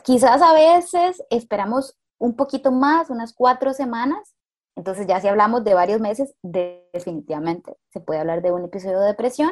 [0.05, 4.37] Quizás a veces esperamos un poquito más, unas cuatro semanas,
[4.77, 9.09] entonces ya si hablamos de varios meses, definitivamente se puede hablar de un episodio de
[9.09, 9.51] depresión,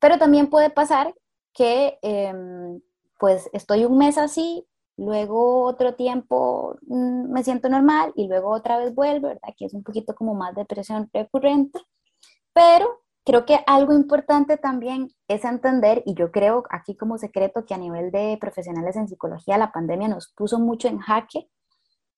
[0.00, 1.14] pero también puede pasar
[1.54, 2.80] que em,
[3.16, 8.76] pues estoy un mes así, luego otro tiempo mm, me siento normal y luego otra
[8.76, 9.48] vez vuelvo, ¿verdad?
[9.48, 11.78] Aquí es un poquito como más depresión recurrente,
[12.52, 17.74] pero creo que algo importante también es entender, y yo creo aquí como secreto que
[17.74, 21.50] a nivel de profesionales en psicología la pandemia nos puso mucho en jaque,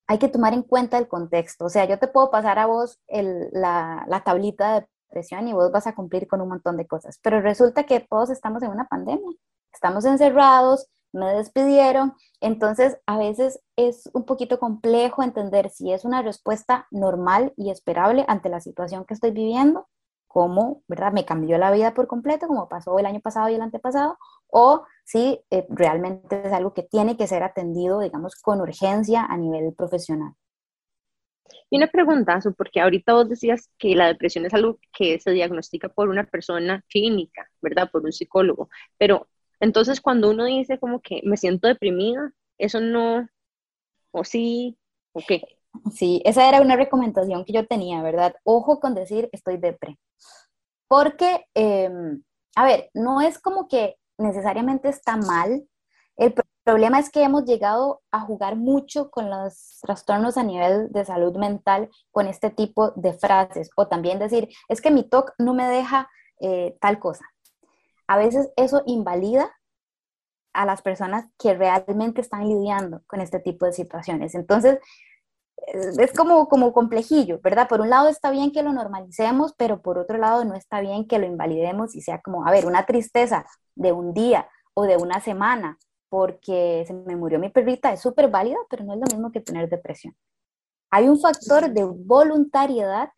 [0.07, 1.65] hay que tomar en cuenta el contexto.
[1.65, 5.73] O sea, yo te puedo pasar a vos la, la, tablita de presión y vos
[5.73, 8.87] vas a cumplir con un montón de cosas, pero resulta que todos estamos en una
[8.87, 9.33] pandemia,
[9.73, 16.21] estamos encerrados, me despidieron, entonces a veces es un poquito complejo entender si es una
[16.21, 19.89] respuesta normal y esperable ante la situación que estoy viviendo
[20.39, 21.13] cómo, ¿verdad?
[21.13, 24.87] Me cambió la vida por completo, como pasó el año pasado y el antepasado, o
[25.05, 29.75] si eh, realmente es algo que tiene que ser atendido, digamos, con urgencia a nivel
[29.75, 30.35] profesional.
[31.71, 35.89] Y una pregunta, porque ahorita vos decías que la depresión es algo que se diagnostica
[35.89, 37.91] por una persona clínica, ¿verdad?
[37.91, 38.69] Por un psicólogo.
[38.97, 39.27] Pero
[39.59, 43.29] entonces cuando uno dice como que me siento deprimida, eso no,
[44.13, 44.79] o sí,
[45.13, 45.43] o qué.
[45.95, 48.35] Sí, esa era una recomendación que yo tenía, ¿verdad?
[48.45, 49.99] Ojo con decir estoy depre.
[50.89, 52.23] Porque, em,
[52.57, 55.67] a ver, no es como que necesariamente está mal.
[56.17, 61.05] El problema es que hemos llegado a jugar mucho con los trastornos a nivel de
[61.05, 63.71] salud mental con este tipo de frases.
[63.77, 66.09] O también decir, es que mi TOC no me deja
[66.41, 67.25] eh, tal cosa.
[68.07, 69.53] A veces eso invalida
[70.53, 74.35] a las personas que realmente están lidiando con este tipo de situaciones.
[74.35, 74.79] Entonces,
[75.67, 77.69] es como, como complejillo, ¿verdad?
[77.69, 81.07] Por un lado está bien que lo normalicemos, pero por otro lado no está bien
[81.07, 84.97] que lo invalidemos y sea como, a ver, una tristeza de un día o de
[84.97, 89.07] una semana porque se me murió mi perrita es súper válida, pero no es lo
[89.07, 90.17] mismo que tener depresión.
[90.91, 93.11] Hay un factor de voluntariedad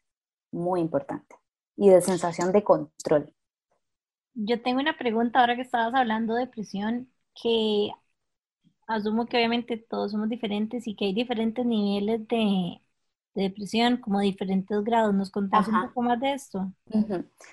[0.50, 1.36] muy importante
[1.76, 3.32] y de sensación de control.
[4.34, 7.90] Yo tengo una pregunta ahora que estabas hablando de depresión, que
[8.90, 12.80] asumo que obviamente todos somos diferentes y que hay diferentes niveles de,
[13.34, 15.14] depresión, como diferentes grados.
[15.14, 16.72] ¿Nos contás un poco más de esto?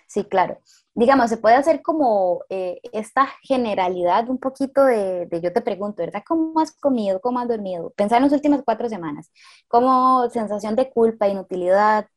[0.07, 0.59] Sí, claro.
[0.93, 6.23] Digamos, se puede hacer como eh, esta generalidad un poquito de, yo te pregunto, ¿verdad?
[6.27, 7.21] ¿Cómo has comido?
[7.21, 7.91] ¿Cómo has dormido?
[7.91, 9.31] Pensar en las últimas cuatro semanas.
[9.67, 12.07] ¿Cómo sensación de culpa, inutilidad?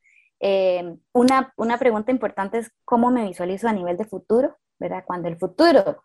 [0.40, 5.04] Eh, una, una pregunta importante es cómo me visualizo a nivel de futuro, ¿verdad?
[5.06, 6.02] Cuando el futuro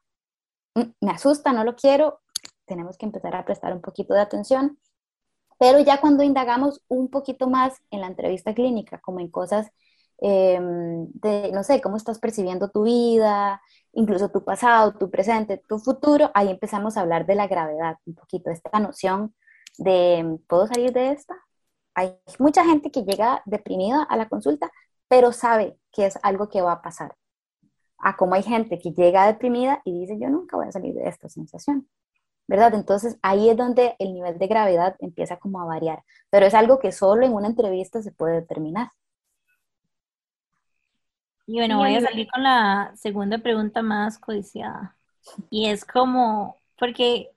[0.75, 2.19] mm, me asusta, no lo quiero,
[2.65, 4.78] tenemos que empezar a prestar un poquito de atención
[5.58, 9.71] pero ya cuando indagamos un poquito más en la entrevista clínica, como en cosas
[10.17, 13.62] em, de, no sé, cómo estás percibiendo tu vida,
[13.93, 18.15] incluso tu pasado, tu presente, tu futuro, ahí empezamos a hablar de la gravedad, un
[18.15, 19.36] poquito, esta noción
[19.78, 21.36] de, ¿puedo salir de esta?
[21.95, 24.71] Hay mucha gente que llega deprimida a la consulta,
[25.08, 27.15] pero sabe que es algo que va a pasar.
[27.99, 31.08] A como hay gente que llega deprimida y dice, yo nunca voy a salir de
[31.08, 31.88] esta sensación.
[32.47, 32.73] ¿Verdad?
[32.75, 36.79] Entonces ahí es donde el nivel de gravedad empieza como a variar, pero es algo
[36.79, 38.89] que solo en una entrevista se puede determinar.
[41.47, 44.95] Y bueno, voy a salir con la segunda pregunta más codiciada.
[45.49, 47.29] Y es como, porque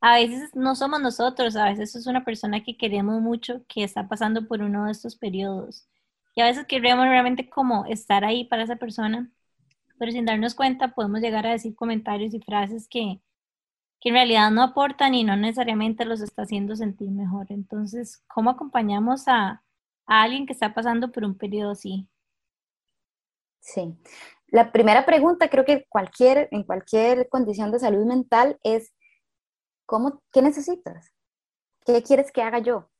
[0.00, 4.08] a veces no somos nosotros, a veces es una persona que queremos mucho que está
[4.08, 5.86] pasando por uno de estos periodos.
[6.34, 9.30] Y a veces queremos realmente como estar ahí para esa persona,
[9.98, 13.20] pero sin darnos cuenta podemos llegar a decir comentarios y frases que,
[14.04, 17.46] que en realidad no aportan y no necesariamente los está haciendo sentir mejor.
[17.48, 19.62] Entonces, ¿cómo acompañamos a,
[20.04, 22.06] alguien que está pasando por un periodo así?
[23.60, 23.96] Sí.
[24.48, 28.92] La primera pregunta, creo que cualquier, en cualquier condición de salud mental es,
[29.86, 31.10] ¿cómo, ¿qué necesitas?
[31.86, 32.90] ¿Qué quieres que haga yo?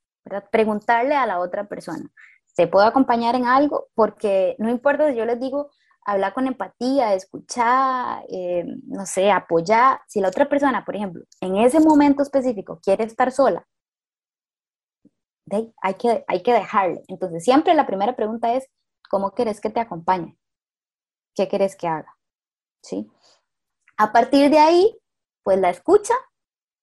[0.50, 2.10] Preguntarle a la otra persona.
[2.56, 3.88] ¿Te puedo acompañar en algo?
[3.94, 5.70] Porque no importa si yo les digo,
[6.04, 10.00] hablar con empatía, escuchar, eh, no sé, apoyar.
[10.06, 13.66] Si la otra persona, por ejemplo, en ese momento específico quiere estar sola,
[15.82, 17.02] hay, que, hay que dejarle.
[17.08, 18.66] Entonces, siempre la primera pregunta es,
[19.08, 20.38] ¿cómo querés que te acompañe?
[21.34, 22.16] ¿Qué querés que haga?
[22.82, 23.10] ¿Sí?
[23.96, 24.98] A partir de ahí,
[25.42, 26.14] pues la escucha,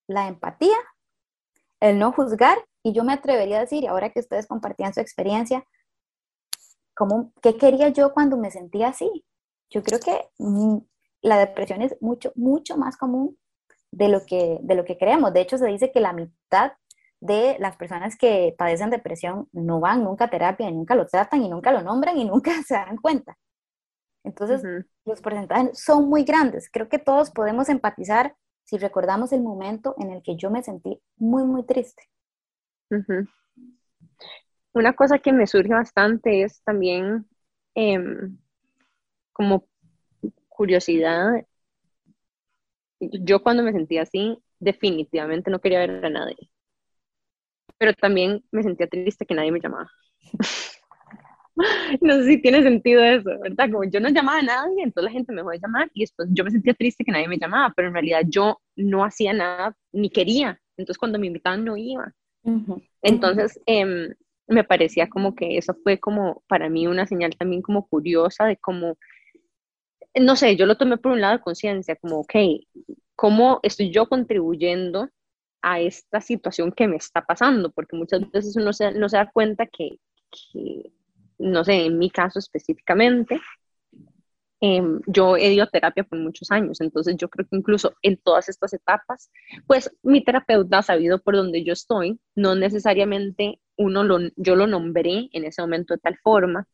[0.08, 0.76] la empatía,
[1.80, 5.64] el no juzgar, y yo me atrevería a decir, ahora que ustedes compartían su experiencia,
[7.42, 9.24] ¿qué quería yo cuando me sentía así?
[9.70, 10.78] Yo creo que mm,
[11.22, 13.38] la depresión es mucho, mucho más común
[13.90, 15.32] de lo, que, de lo que creemos.
[15.32, 16.72] De hecho, se dice que la mitad
[17.20, 21.42] de las personas que padecen depresión no van nunca a terapia, y nunca lo tratan
[21.42, 23.38] y nunca lo nombran y nunca se dan cuenta.
[24.24, 24.62] Entonces,
[25.04, 26.70] los porcentajes son muy grandes.
[26.70, 31.02] Creo que todos podemos empatizar si recordamos el momento en el que yo me sentí
[31.16, 32.04] muy, muy triste
[34.74, 37.26] una cosa que me surge bastante es también
[37.74, 38.38] em,
[39.32, 39.66] como
[40.48, 41.46] curiosidad.
[43.00, 46.50] Yo cuando me sentía así, definitivamente no quería ver a nadie.
[47.78, 49.90] Pero también me sentía triste que nadie me llamaba.
[52.00, 53.70] no sé si tiene sentido eso, ¿verdad?
[53.70, 56.28] Como yo no llamaba a nadie, entonces la gente me dejó de llamar y después
[56.32, 59.76] yo me sentía triste que nadie me llamaba, pero en realidad yo no hacía nada
[59.92, 60.60] ni quería.
[60.76, 62.14] Entonces cuando me invitaban no iba.
[63.02, 64.14] Entonces, eh,
[64.46, 68.56] me parecía como que eso fue como para mí una señal también como curiosa de
[68.56, 68.96] cómo,
[70.14, 72.34] no sé, yo lo tomé por un lado de conciencia, como, ok,
[73.14, 75.08] ¿cómo estoy yo contribuyendo
[75.62, 77.70] a esta situación que me está pasando?
[77.72, 79.98] Porque muchas veces uno se, no se da cuenta que,
[80.30, 80.92] que,
[81.38, 83.40] no sé, en mi caso específicamente,
[84.64, 88.16] Em, yo he ido a terapia por muchos años, entonces yo creo que incluso en
[88.16, 89.28] todas estas etapas,
[89.66, 94.68] pues mi terapeuta ha sabido por donde yo estoy, no necesariamente uno lo, yo lo
[94.68, 96.68] nombré en ese momento de tal forma,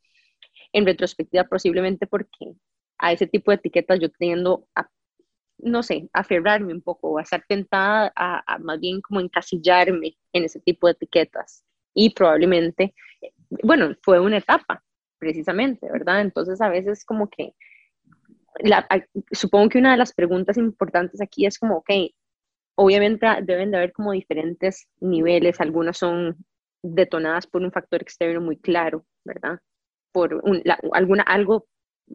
[0.74, 2.52] en retrospectiva posiblemente porque
[2.98, 4.86] a ese tipo de etiquetas yo tiendo a,
[5.56, 10.44] no sé, aferrarme un poco, a estar tentada a, a más bien como encasillarme en
[10.44, 12.94] ese tipo de etiquetas y probablemente,
[13.62, 14.84] bueno, fue una etapa
[15.18, 16.20] precisamente, ¿verdad?
[16.20, 17.54] Entonces a veces como que
[19.32, 21.90] supongo que una de las preguntas importantes aquí es como, ok,
[22.76, 26.36] obviamente deben de haber como diferentes niveles, algunas son
[26.82, 29.58] detonadas por un factor externo muy claro, ¿verdad?
[30.12, 30.42] Por
[30.92, 31.66] alguna, algo,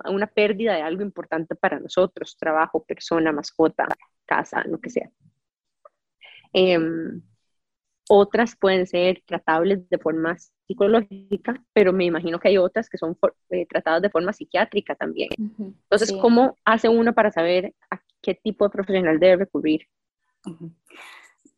[0.05, 3.87] una pérdida de algo importante para nosotros, trabajo, persona, mascota,
[4.25, 5.09] casa, lo que sea.
[6.53, 7.21] Em,
[8.09, 10.37] otras pueden ser tratables de forma
[10.67, 13.17] psicológica, pero me imagino que hay otras que son
[13.49, 15.29] eh, tratadas de forma psiquiátrica también.
[15.37, 19.87] Entonces, ¿cómo hace uno para saber a qué tipo de profesional debe recurrir?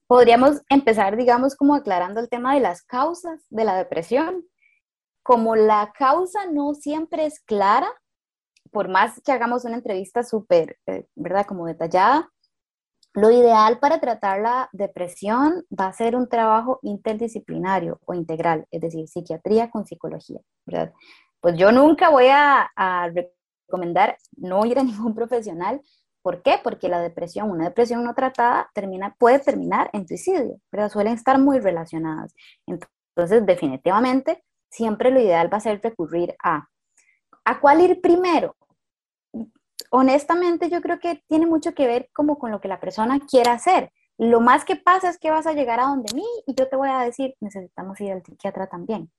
[0.08, 4.46] Podríamos empezar, digamos, como aclarando el tema de las causas de la depresión.
[5.24, 7.88] Como la causa no siempre es clara,
[8.72, 11.48] por más que hagamos una entrevista súper, eh, ¿verdad?
[11.48, 12.30] Como detallada,
[13.16, 18.82] Lo ideal para tratar la depresión va a ser un trabajo interdisciplinario o integral, es
[18.82, 20.94] decir, psiquiatría con psicología, ¿verdad?
[21.40, 22.70] Pues yo nunca voy a,
[23.14, 25.82] recomendar no ir a ningún profesional.
[26.22, 26.60] ¿Por qué?
[26.62, 31.40] Porque la depresión, una depresión no tratada, termina, puede terminar en suicidio, pero suelen estar
[31.40, 32.34] muy relacionadas.
[32.68, 36.68] Entonces, definitivamente, siempre lo ideal va a ser recurrir a,
[37.46, 38.58] ¿a cuál ir primero?
[39.92, 43.54] Honestamente, yo creo que tiene mucho que ver como con lo que la persona quiera
[43.54, 43.92] hacer.
[44.18, 46.76] Lo más que pasa es que vas a llegar a donde mí y yo te
[46.76, 49.12] voy a decir, necesitamos ir al psiquiatra también.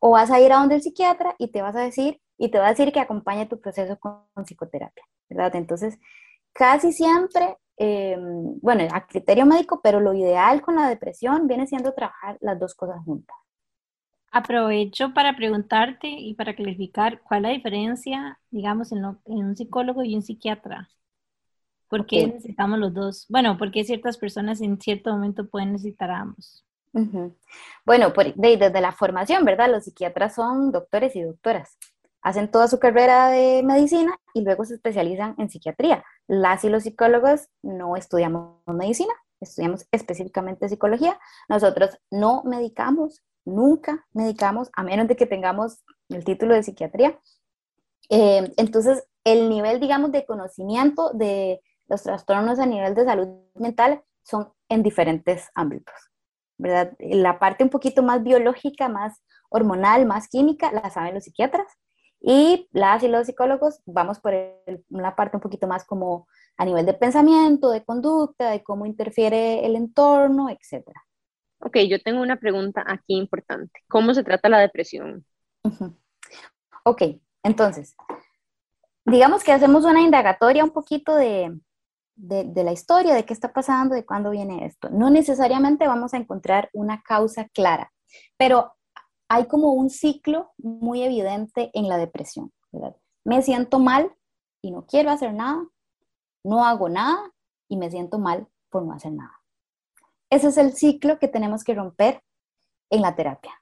[0.00, 2.58] O vas a ir a donde el psiquiatra y te vas a decir, y te
[2.58, 5.56] va a decir que acompañe tu proceso con, psicoterapia, ¿verdad?
[5.56, 5.98] Entonces,
[6.52, 11.94] casi siempre, em, bueno, a criterio médico, pero lo ideal con la depresión viene siendo
[11.94, 13.36] trabajar las dos cosas juntas.
[14.36, 20.14] Aprovecho para preguntarte y para clarificar cuál es la diferencia, digamos, en, un psicólogo y
[20.14, 20.88] un psiquiatra.
[21.88, 23.26] ¿Por qué necesitamos los dos?
[23.28, 26.64] Bueno, porque ciertas personas en cierto momento pueden necesitar a ambos.
[27.84, 29.70] Bueno, desde la formación, ¿verdad?
[29.70, 31.78] Los psiquiatras son doctores y doctoras
[32.26, 36.04] hacen toda su carrera de medicina y luego se especializan en psiquiatría.
[36.26, 41.20] Las y los psicólogos no estudiamos medicina, estudiamos específicamente psicología.
[41.48, 47.18] Nosotros no medicamos, nunca medicamos, a menos de que tengamos el título de psiquiatría.
[48.10, 54.02] Eh, entonces, el nivel, digamos, de conocimiento de los trastornos a nivel de salud mental
[54.22, 55.94] son en diferentes ámbitos,
[56.58, 56.92] ¿verdad?
[56.98, 61.66] La parte un poquito más biológica, más hormonal, más química, la saben los psiquiatras.
[62.20, 64.34] Y las y los psicólogos vamos por
[64.88, 69.64] una parte un poquito más como a nivel de pensamiento, de conducta, de cómo interfiere
[69.66, 70.88] el entorno, etc.
[71.60, 73.80] Ok, yo tengo una pregunta aquí importante.
[73.88, 75.24] ¿Cómo se trata la depresión?
[76.84, 77.02] Ok,
[77.42, 77.96] entonces,
[79.04, 81.58] digamos que hacemos una indagatoria un poquito de,
[82.16, 84.88] de, la historia, de qué está pasando, de cuándo viene esto.
[84.90, 87.92] No necesariamente vamos a encontrar una causa clara,
[88.36, 88.72] pero
[89.28, 92.52] hay como un ciclo muy evidente en la depresión.
[93.24, 94.14] Me siento mal
[94.62, 95.66] y no quiero hacer nada,
[96.44, 97.18] no hago nada
[97.68, 99.32] y me siento mal por no hacer nada.
[100.30, 102.22] Ese es el ciclo que tenemos que romper
[102.90, 103.52] en la terapia,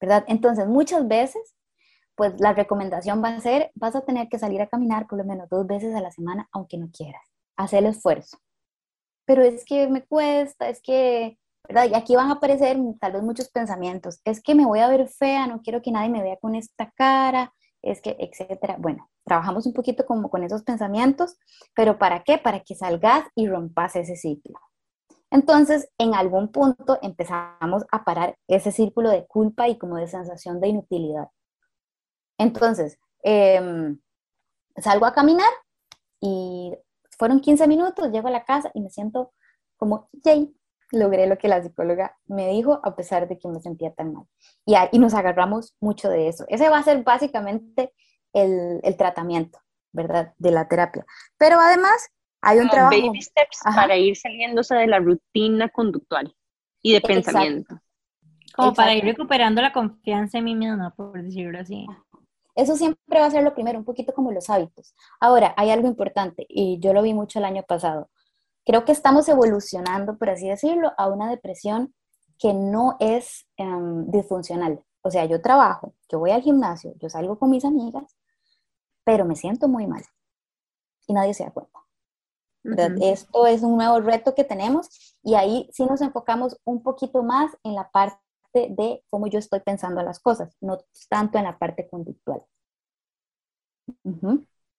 [0.00, 0.24] ¿verdad?
[0.28, 1.54] Entonces, muchas veces,
[2.14, 5.24] pues la recomendación va a ser, vas a tener que salir a caminar por lo
[5.24, 7.22] menos dos veces a la semana, aunque no quieras,
[7.56, 8.38] hacer el esfuerzo.
[9.26, 13.48] Pero es que me cuesta, es que y aquí van a aparecer tal vez muchos
[13.50, 14.20] pensamientos.
[14.24, 16.90] Es que me voy a ver fea, no quiero que nadie me vea con esta
[16.96, 18.76] cara, es que, etcétera.
[18.78, 21.36] Bueno, trabajamos un poquito como con esos pensamientos,
[21.74, 22.38] pero ¿para qué?
[22.38, 24.58] Para que salgas y rompas ese ciclo.
[25.30, 30.60] Entonces, en algún punto empezamos a parar ese círculo de culpa y como de sensación
[30.60, 31.28] de inutilidad.
[32.38, 34.00] Entonces, em,
[34.76, 35.50] salgo a caminar
[36.20, 36.74] y
[37.18, 39.32] fueron 15 minutos, llego a la casa y me siento
[39.76, 40.54] como, yay,
[40.90, 44.24] logré lo que la psicóloga me dijo a pesar de que me sentía tan mal.
[44.66, 46.44] Y, y nos agarramos mucho de eso.
[46.48, 47.92] Ese va a ser básicamente
[48.32, 49.60] el, el tratamiento,
[49.92, 50.34] ¿verdad?
[50.38, 51.06] De la terapia.
[51.38, 52.10] Pero además
[52.42, 52.96] hay un trabajo...
[52.96, 56.34] Baby steps para ir saliéndose de la rutina conductual
[56.82, 57.80] y de pensamiento.
[58.54, 61.86] Como para ir recuperando la confianza en mí misma, por decirlo así.
[62.54, 64.94] Eso siempre va a ser lo primero, un poquito como los hábitos.
[65.20, 68.10] Ahora, hay algo importante, y yo lo vi mucho el año pasado
[68.64, 71.94] creo que estamos evolucionando, por así decirlo, a una depresión
[72.38, 74.82] que no es em, disfuncional.
[75.02, 78.16] O sea, yo trabajo, yo voy al gimnasio, yo salgo con mis amigas,
[79.04, 80.04] pero me siento muy mal
[81.06, 81.79] y nadie se da cuenta.
[83.00, 87.56] Esto es un nuevo reto que tenemos y ahí sí nos enfocamos un poquito más
[87.64, 88.18] en la parte
[88.52, 92.42] de cómo yo estoy pensando las cosas, no tanto en la parte conductual.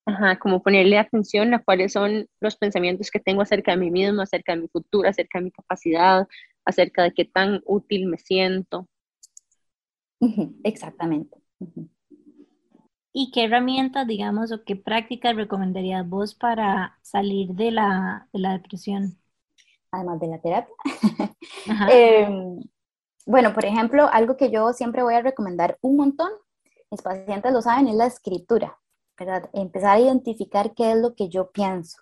[0.06, 4.22] Ajá, como ponerle atención a cuáles son los pensamientos que tengo acerca de mí mismo,
[4.22, 6.28] acerca de mi futuro, acerca de mi capacidad,
[6.66, 8.88] acerca de qué tan útil me siento.
[10.64, 11.38] Exactamente.
[13.14, 18.54] ¿Y qué herramientas, digamos, o qué prácticas recomendarías vos para salir de la, de la
[18.54, 19.18] depresión?
[19.92, 20.74] Además de la terapia.
[21.92, 22.60] Em,
[23.26, 26.30] bueno, por ejemplo, algo que yo siempre voy a recomendar un montón,
[26.90, 28.78] mis pacientes lo saben, es la escritura.
[29.54, 32.02] Empezar a identificar qué es lo que yo pienso.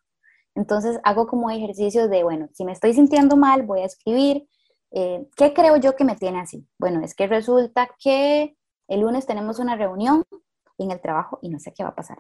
[0.56, 4.48] Entonces hago como ejercicio de, bueno, si me estoy sintiendo mal, voy a escribir,
[4.92, 6.68] eh, ¿qué creo yo que me tiene así?
[6.78, 8.56] Bueno, es que resulta que
[8.88, 10.24] el lunes tenemos una reunión
[10.84, 12.20] en el trabajo y no sé qué va a pasar.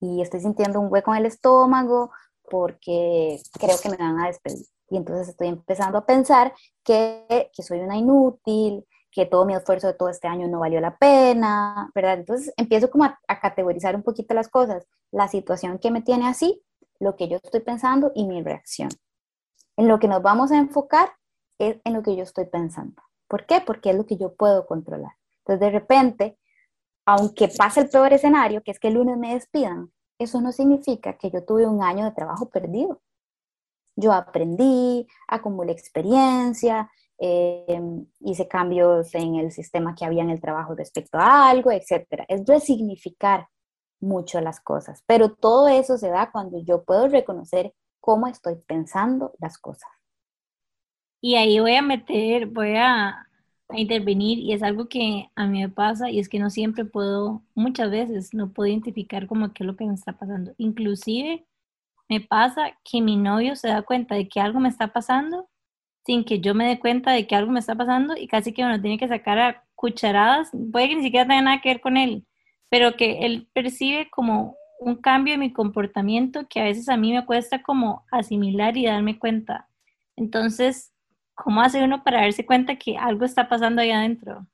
[0.00, 2.10] Y estoy sintiendo un hueco en el estómago
[2.50, 4.66] porque creo que me van a despedir.
[4.90, 6.52] Y entonces estoy empezando a pensar
[6.84, 10.80] que, que soy una inútil, que todo mi esfuerzo de todo este año no valió
[10.80, 12.14] la pena, ¿verdad?
[12.14, 16.62] Entonces empiezo como a, categorizar un poquito las cosas, la situación que me tiene así,
[16.98, 18.88] lo que yo estoy pensando y mi reacción.
[19.76, 21.12] En lo que nos vamos a enfocar
[21.58, 23.02] es en lo que yo estoy pensando.
[23.28, 23.60] ¿Por qué?
[23.60, 25.12] Porque es lo que yo puedo controlar.
[25.38, 26.38] Entonces, de repente,
[27.04, 31.16] aunque pase el peor escenario, que es que el lunes me despidan, eso no significa
[31.18, 33.00] que yo tuve un año de trabajo perdido.
[33.96, 37.80] Yo aprendí, acumulé experiencia, eh,
[38.20, 42.24] hice cambios en el sistema que había en el trabajo respecto a algo, etc.
[42.28, 43.48] Es resignificar
[44.00, 49.32] mucho las cosas, pero todo eso se da cuando yo puedo reconocer cómo estoy pensando
[49.38, 49.90] las cosas.
[51.20, 53.28] Y ahí voy a meter, voy a,
[53.76, 57.42] intervenir y es algo que a mí me pasa y es que no siempre puedo,
[57.54, 60.54] muchas veces no puedo identificar como qué es lo que me está pasando.
[60.58, 61.44] Inclusive
[62.08, 65.48] me pasa que mi novio se da cuenta de que algo me está pasando
[66.04, 68.64] sin que yo me dé cuenta de que algo me está pasando y casi que
[68.64, 71.96] uno tiene que sacar a cucharadas, puede que ni siquiera tenga nada que ver con
[71.96, 72.26] él,
[72.68, 77.12] pero que él percibe como un cambio en mi comportamiento que a veces a mí
[77.12, 79.68] me cuesta como asimilar y darme cuenta.
[80.16, 80.91] Entonces,
[81.34, 84.46] ¿cómo hace uno para darse cuenta que algo está pasando ahí adentro?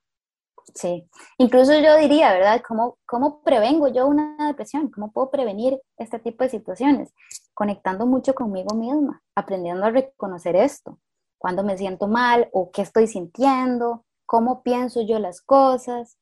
[0.75, 1.07] Sí,
[1.37, 2.61] incluso yo diría, ¿verdad?
[2.67, 4.89] ¿Cómo, ¿Cómo prevengo yo una depresión?
[4.91, 7.13] ¿Cómo puedo prevenir este tipo de situaciones?
[7.53, 10.99] Conectando mucho conmigo misma, aprendiendo a reconocer esto,
[11.37, 16.17] cuando me siento mal o qué estoy sintiendo, cómo pienso yo las cosas.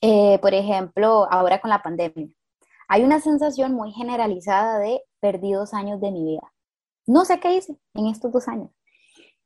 [0.00, 2.34] Eh, por ejemplo, ahora con la pandemia,
[2.88, 6.52] hay una sensación muy generalizada de perdidos años de mi vida.
[7.06, 8.70] No sé qué hice en estos dos años.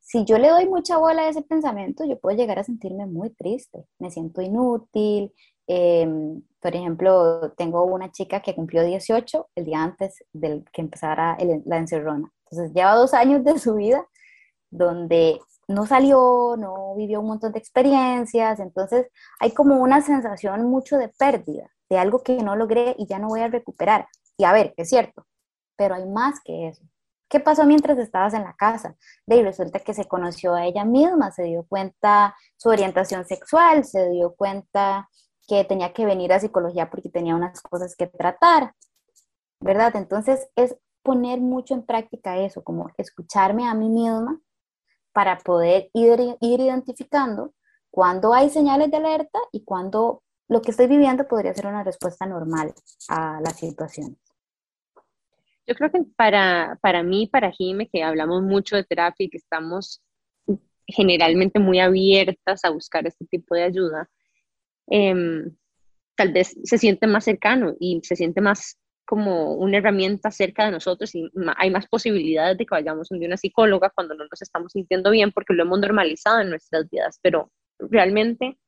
[0.08, 3.28] Si yo le doy mucha bola a ese pensamiento, yo puedo llegar a sentirme muy
[3.28, 5.34] triste, me siento inútil.
[5.66, 11.36] Em, por ejemplo, tengo una chica que cumplió 18 el día antes del que empezara
[11.66, 12.32] la encerrona.
[12.50, 14.08] Entonces lleva dos años de su vida
[14.70, 19.08] donde no salió, no vivió un montón de experiencias, entonces
[19.40, 23.28] hay como una sensación mucho de pérdida, de algo que no logré y ya no
[23.28, 24.08] voy a recuperar.
[24.38, 25.26] Y a ver, es cierto,
[25.76, 26.82] pero hay más que eso.
[27.28, 28.96] ¿Qué pasó mientras estabas en la casa?
[29.26, 34.08] De resulta que se conoció a ella misma, se dio cuenta su orientación sexual, se
[34.10, 35.08] dio cuenta
[35.46, 38.74] que tenía que venir a psicología porque tenía unas cosas que tratar,
[39.60, 39.96] ¿verdad?
[39.96, 44.40] Entonces es poner mucho en práctica eso, como escucharme a mí misma
[45.12, 47.54] para poder ir, identificando
[47.90, 52.26] cuando hay señales de alerta y cuando lo que estoy viviendo podría ser una respuesta
[52.26, 52.74] normal
[53.08, 54.18] a la situación.
[55.68, 59.36] Yo creo que para, para mí, para Jime, que hablamos mucho de terapia y que
[59.36, 60.02] estamos
[60.86, 64.08] generalmente muy abiertas a buscar este tipo de ayuda,
[64.86, 65.54] em,
[66.16, 70.70] tal vez se siente más cercano y se siente más como una herramienta cerca de
[70.72, 74.72] nosotros y hay más posibilidades de que vayamos donde una psicóloga cuando no nos estamos
[74.72, 78.58] sintiendo bien porque lo hemos normalizado en nuestras vidas, pero realmente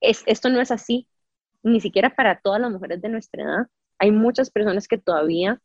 [0.00, 1.08] es, esto no es así,
[1.62, 3.66] ni siquiera para todas las mujeres de nuestra edad.
[3.98, 5.60] Hay muchas personas que todavía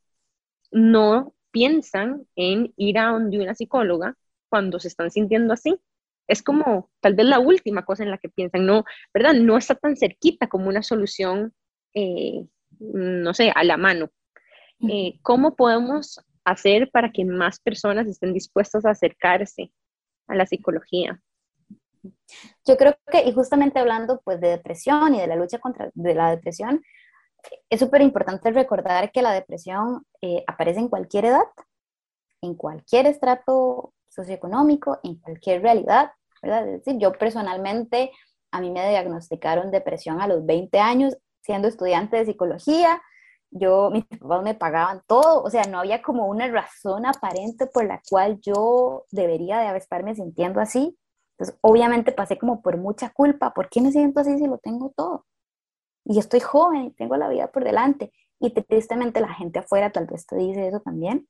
[0.73, 4.15] no piensan en ir a donde una psicóloga
[4.49, 5.79] cuando se están sintiendo así.
[6.27, 9.33] Es como tal vez la última cosa en la que piensan, no, ¿verdad?
[9.33, 11.53] No está tan cerquita como una solución
[11.93, 12.45] eh,
[12.79, 14.09] no sé, a la mano.
[14.89, 19.71] Eh, ¿Cómo podemos hacer para que más personas estén dispuestas a acercarse
[20.27, 21.21] a la psicología?
[22.65, 26.15] Yo creo que, y justamente hablando pues de depresión y de la lucha contra de
[26.15, 26.81] la depresión,
[27.69, 31.45] es súper importante recordar que la depresión eh, aparece en cualquier edad,
[32.41, 36.67] en cualquier estrato socioeconómico, en cualquier realidad, ¿verdad?
[36.67, 38.11] Es decir, yo personalmente,
[38.51, 43.01] a mí me diagnosticaron depresión a los 20 años siendo estudiante de psicología,
[43.55, 47.85] yo, mis papás me pagaban todo, o sea, no había como una razón aparente por
[47.85, 50.97] la cual yo debería de estarme sintiendo así.
[51.37, 54.91] Entonces, obviamente pasé como por mucha culpa, ¿por qué me siento así si lo tengo
[54.95, 55.25] todo?
[56.05, 58.11] Y estoy joven y tengo la vida por delante.
[58.39, 61.27] Y tristemente la gente afuera tal vez te dice eso también,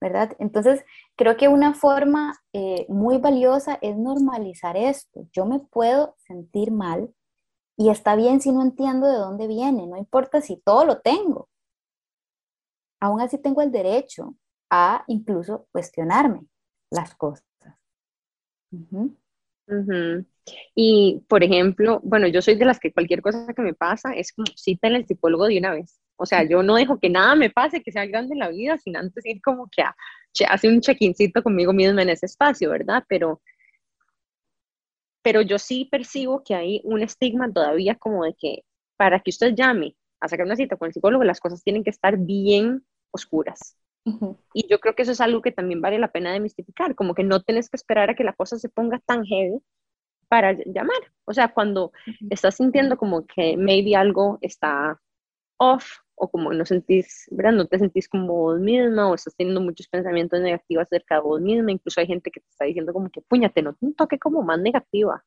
[0.00, 0.36] ¿verdad?
[0.38, 0.84] Entonces,
[1.16, 5.26] creo que una forma eh, muy valiosa es normalizar esto.
[5.32, 7.12] Yo me puedo sentir mal,
[7.80, 11.48] y está bien si no entiendo de dónde viene, no importa si todo lo tengo.
[13.00, 14.34] Aún así tengo el derecho
[14.68, 16.42] a incluso cuestionarme
[16.90, 17.46] las cosas.
[20.74, 24.32] Y, por ejemplo, bueno, yo soy de las que cualquier cosa que me pasa es
[24.32, 26.00] como cita en el psicólogo de una vez.
[26.16, 28.78] O sea, yo no dejo que nada me pase, que sea grande en la vida,
[28.78, 29.94] sin antes ir como que a,
[30.48, 33.04] hace un check-incito conmigo misma en ese espacio, ¿verdad?
[33.08, 33.40] Pero
[35.22, 38.64] pero yo sí percibo que hay un estigma todavía como de que
[38.96, 41.90] para que usted llame a sacar una cita con el psicólogo, las cosas tienen que
[41.90, 43.76] estar bien oscuras.
[44.04, 47.24] Y yo creo que eso es algo que también vale la pena demistificar, como que
[47.24, 49.60] no tienes que esperar a que la cosa se ponga tan heavy
[50.28, 51.00] para llamar.
[51.24, 51.92] O sea, cuando
[52.30, 55.00] estás sintiendo como que maybe algo está
[55.58, 57.52] off o como no sentís, ¿verdad?
[57.52, 61.40] No te sentís como vos misma o estás teniendo muchos pensamientos negativos acerca de vos
[61.40, 64.42] misma, incluso hay gente que te está diciendo como que, puñate, no un toque como
[64.42, 65.24] más negativa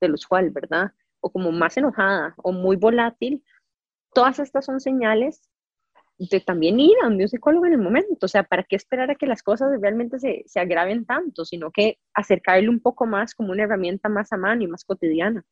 [0.00, 0.92] de lo usual, ¿verdad?
[1.20, 3.44] O como más enojada o muy volátil.
[4.14, 5.49] Todas estas son señales
[6.28, 9.14] de también ir a un psicólogo en el momento, o sea, ¿para qué esperar a
[9.14, 13.52] que las cosas realmente se, se agraven tanto, sino que acercarle un poco más como
[13.52, 15.44] una herramienta más a mano y más cotidiana?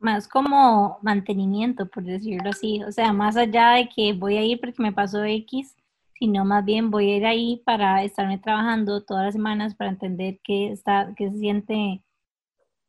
[0.00, 2.82] más como mantenimiento, por decirlo así.
[2.84, 5.76] O sea, más allá de que voy a ir porque me pasó X,
[6.18, 10.40] sino más bien voy a ir ahí para estarme trabajando todas las semanas para entender
[10.42, 12.02] qué, está, qué se siente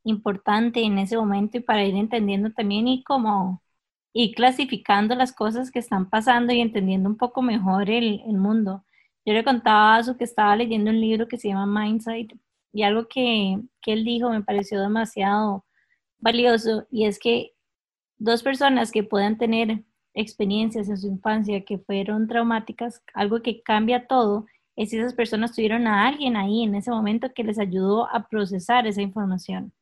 [0.04, 3.62] importante en ese momento y para ir entendiendo también y como
[4.14, 8.84] y clasificando las cosas que están pasando y entendiendo un poco mejor el, mundo.
[9.26, 12.34] Yo le contaba a su que estaba leyendo un libro que se llama Mindsight
[12.74, 15.66] y algo que, que él dijo me pareció demasiado
[16.20, 17.54] valioso y es que
[18.18, 19.84] dos personas que puedan tener
[20.14, 24.46] experiencias en su infancia que fueron traumáticas, algo que cambia todo,
[24.76, 28.28] es si esas personas tuvieron a alguien ahí en ese momento que les ayudó a
[28.28, 29.74] procesar esa información.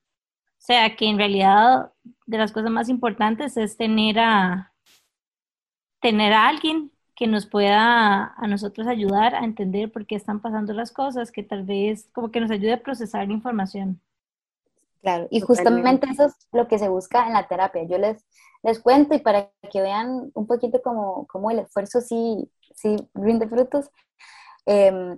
[0.60, 1.94] O sea, que en realidad
[2.26, 4.74] de las cosas más importantes es tener a,
[6.02, 10.74] tener a alguien que nos pueda a nosotros ayudar a entender por qué están pasando
[10.74, 14.02] las cosas, que tal vez como que nos ayude a procesar la información.
[15.02, 17.84] Claro, y justamente eso es lo que se busca en la terapia.
[17.84, 18.26] Yo les,
[18.62, 23.48] les cuento y para que vean un poquito cómo, cómo el esfuerzo sí, sí rinde
[23.48, 23.90] frutos.
[24.66, 25.18] Em,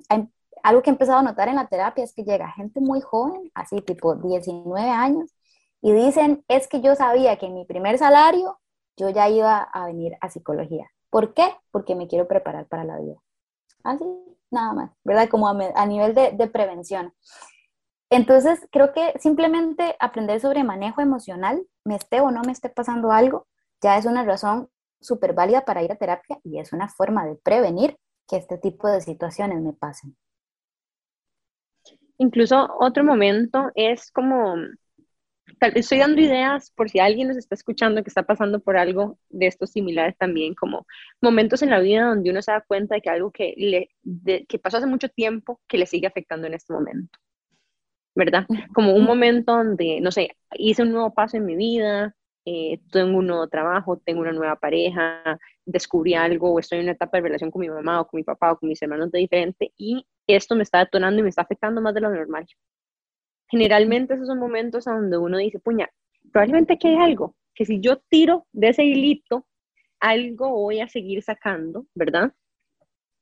[0.63, 3.51] algo que he empezado a notar en la terapia es que llega gente muy joven,
[3.53, 5.31] así tipo 19 años,
[5.81, 8.59] y dicen, es que yo sabía que en mi primer salario
[8.97, 10.89] yo ya iba a venir a psicología.
[11.09, 11.55] ¿Por qué?
[11.71, 13.15] Porque me quiero preparar para la vida.
[13.83, 14.05] Así,
[14.51, 15.27] nada más, ¿verdad?
[15.29, 17.13] Como a, a nivel de, de prevención.
[18.09, 23.11] Entonces, creo que simplemente aprender sobre manejo emocional, me esté o no me esté pasando
[23.11, 23.47] algo,
[23.81, 27.35] ya es una razón súper válida para ir a terapia y es una forma de
[27.35, 27.97] prevenir
[28.27, 30.15] que este tipo de situaciones me pasen.
[32.21, 34.55] Incluso otro momento es como,
[35.73, 39.47] estoy dando ideas por si alguien nos está escuchando que está pasando por algo de
[39.47, 40.85] estos similares también, como
[41.19, 44.59] momentos en la vida donde uno se da cuenta de que algo que, le, que
[44.59, 47.17] pasó hace mucho tiempo que le sigue afectando en este momento.
[48.13, 48.45] ¿verdad?
[48.75, 52.15] Como un momento donde, no sé, hice un nuevo paso en mi vida,
[52.45, 56.91] eh, tengo un nuevo trabajo, tengo una nueva pareja, descubrí algo o estoy en una
[56.91, 59.19] etapa de relación con mi mamá o con mi papá o con mis hermanos de
[59.19, 62.47] diferente y esto me está detonando y me está afectando más de lo normal.
[63.49, 65.89] Generalmente esos son momentos donde uno dice, puña,
[66.31, 69.45] probablemente aquí hay algo, que si yo tiro de ese hilito,
[69.99, 72.33] algo voy a seguir sacando, ¿verdad?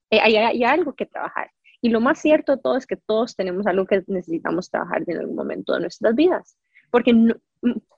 [0.09, 1.51] Eh, hay, algo que trabajar.
[1.81, 5.17] Y lo más cierto de todo es que todos tenemos algo que necesitamos trabajar en
[5.17, 6.57] algún momento de nuestras vidas.
[6.91, 7.13] Porque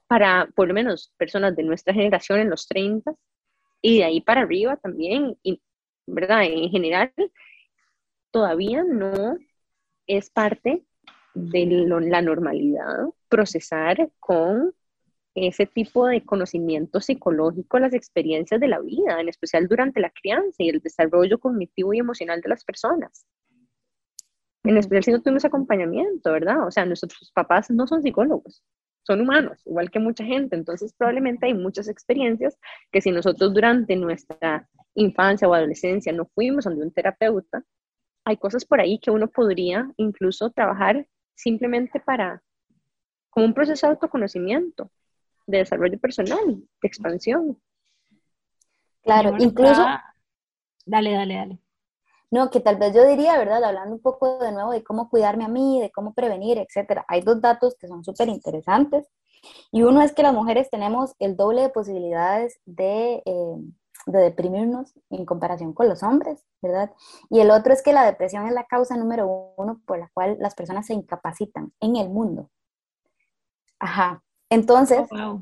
[0.08, 3.14] para, por lo menos, personas de nuestra generación en los 30
[3.82, 5.38] y de ahí para arriba también,
[6.06, 6.44] ¿verdad?
[6.44, 7.14] En general,
[8.32, 9.38] todavía no
[10.08, 10.86] es parte
[11.34, 14.74] de la normalidad procesar con
[15.34, 20.64] ese tipo de conocimiento psicológico las experiencias de la vida, en especial durante la crianza
[20.64, 23.26] y el desarrollo cognitivo y emocional de las personas
[24.64, 26.68] en especial si no tuvimos acompañamiento, ¿verdad?
[26.68, 28.64] O sea, nuestros papás no son psicólogos,
[29.04, 32.58] son humanos, igual que mucha gente, entonces probablemente hay muchas experiencias
[32.92, 37.64] que si nosotros durante nuestra infancia o adolescencia no fuimos donde un terapeuta,
[38.26, 42.44] hay cosas por ahí que uno podría incluso trabajar simplemente para,
[43.30, 44.92] como un proceso de autoconocimiento,
[45.48, 47.62] de desarrollo personal, de expansión.
[49.02, 49.86] Claro, incluso...
[50.86, 51.60] Dale, dale, dale.
[52.32, 53.64] No, que tal vez yo diría, ¿verdad?
[53.64, 57.04] Hablando un poco de nuevo de cómo cuidarme a mí, de cómo prevenir, etcétera.
[57.08, 59.08] Hay dos datos que son súper interesantes.
[59.72, 63.56] Y uno es que las mujeres tenemos el doble de posibilidades de, eh,
[64.06, 66.92] de, deprimirnos en comparación con los hombres, ¿verdad?
[67.30, 70.38] Y el otro es que la depresión es la causa número uno por la cual
[70.40, 72.50] las personas se incapacitan en el mundo.
[73.80, 74.24] Ajá.
[74.50, 75.42] Entonces, oh,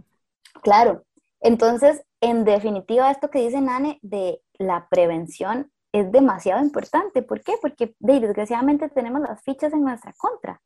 [0.61, 1.03] claro.
[1.41, 7.21] Entonces, en definitiva, esto que dice Nane de la prevención es demasiado importante.
[7.21, 7.55] ¿Por qué?
[7.61, 10.61] Porque desgraciadamente tenemos las fichas en nuestra contra.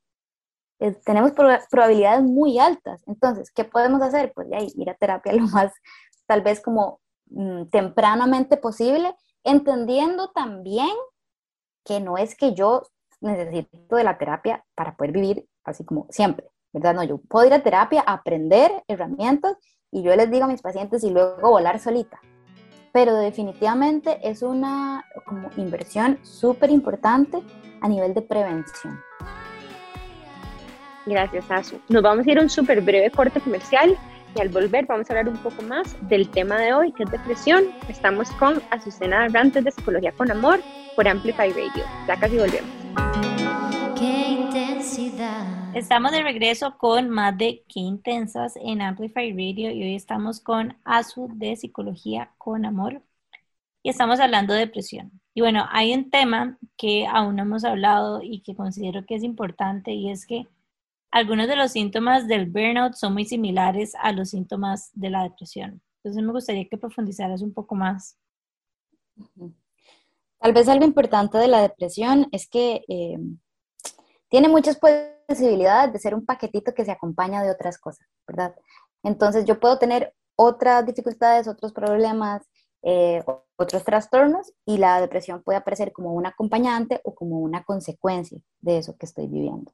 [1.05, 1.31] tenemos
[1.69, 3.01] probabilidades muy altas.
[3.07, 4.33] Entonces, ¿qué podemos hacer?
[4.33, 5.73] Pues ya ir a terapia lo más,
[6.25, 10.91] tal vez como mm, tempranamente posible, entendiendo también
[11.83, 12.83] que no es que yo
[13.21, 16.93] necesito de la terapia para poder vivir así como siempre, ¿verdad?
[16.93, 19.57] No, yo puedo ir a terapia, aprender herramientas
[19.91, 22.19] y yo les digo a mis pacientes y luego volar solita
[22.93, 25.03] pero definitivamente es una
[25.57, 27.41] inversión súper importante
[27.81, 29.01] a nivel de prevención.
[31.05, 31.81] Gracias, Asu.
[31.89, 33.97] Nos vamos a ir a un súper breve corte comercial
[34.35, 37.11] y al volver vamos a hablar un poco más del tema de hoy, que es
[37.11, 37.65] depresión.
[37.87, 40.59] Estamos con Azucena Rantes de Psicología con Amor
[40.95, 41.83] por Amplify Radio.
[42.07, 42.69] Ya casi volvemos.
[43.97, 45.75] Qué intensidad.
[45.75, 50.77] Estamos de regreso con más de Qué Intensas en Amplify Radio y hoy estamos con
[50.83, 53.01] Azu de Psicología con Amor
[53.81, 55.11] y estamos hablando de depresión.
[55.33, 59.23] Y bueno, hay un tema que aún no hemos hablado y que considero que es
[59.23, 60.47] importante y es que
[61.13, 65.79] algunos de los síntomas del burnout son muy similares a los síntomas de la depresión.
[65.97, 68.17] Entonces me gustaría que profundizaras un poco más.
[70.39, 73.19] Tal vez algo importante de la depresión es que eh,
[74.27, 74.79] tiene muchas
[75.27, 78.55] posibilidades de ser un paquetito que se acompaña de otras cosas, ¿verdad?
[79.03, 82.41] Entonces yo puedo tener otras dificultades, otros problemas,
[82.81, 83.23] eh,
[83.55, 88.79] otros trastornos y la depresión puede aparecer como un acompañante o como una consecuencia de
[88.79, 89.71] eso que estoy viviendo.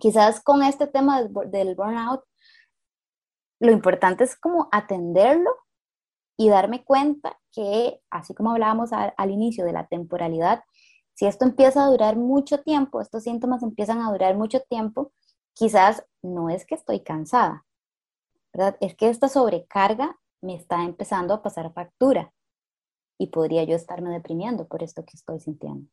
[0.00, 2.24] Quizás con este tema del, burnout,
[3.60, 5.50] lo importante es como atenderlo
[6.36, 10.64] y darme cuenta que, así como hablábamos al inicio de la temporalidad,
[11.14, 15.12] si esto empieza a durar mucho tiempo, estos síntomas empiezan a durar mucho tiempo,
[15.54, 17.64] quizás no es que estoy cansada,
[18.52, 18.76] ¿verdad?
[18.80, 22.34] Es que esta sobrecarga me está empezando a pasar factura
[23.18, 25.88] y podría yo estarme deprimiendo por esto que estoy sintiendo.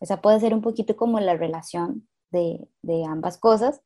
[0.00, 2.68] Esa puede ser un poquito como la relación de,
[3.06, 3.80] ambas cosas.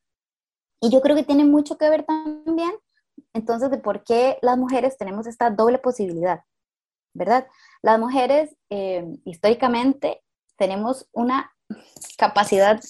[0.80, 2.72] Y yo creo que tiene mucho que ver también
[3.32, 6.42] entonces de por qué las mujeres tenemos esta doble posibilidad,
[7.14, 7.46] ¿verdad?
[7.82, 10.22] Las mujeres eh, históricamente
[10.56, 11.52] tenemos una
[12.18, 12.80] capacidad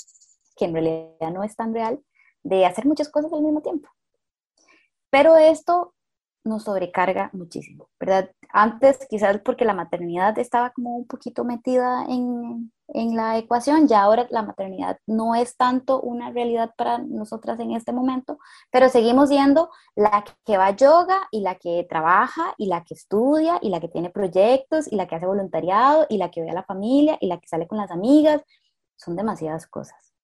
[0.57, 2.03] que en realidad no es tan real
[2.43, 3.89] de hacer muchas cosas al mismo tiempo.
[5.11, 5.95] Pero esto
[6.45, 8.31] nos sobrecarga muchísimo, ¿verdad?
[8.57, 14.03] Antes quizás porque la maternidad estaba como un poquito metida en, en, la ecuación, ya
[14.03, 18.39] ahora la maternidad no es tanto una realidad para nosotras en este momento,
[18.71, 22.95] pero seguimos siendo la que va a yoga y la que trabaja y la que
[22.95, 26.51] estudia y la que tiene proyectos y la que hace voluntariado y la que ve
[26.51, 28.41] a la familia y la que sale con las amigas,
[28.95, 30.15] son demasiadas cosas.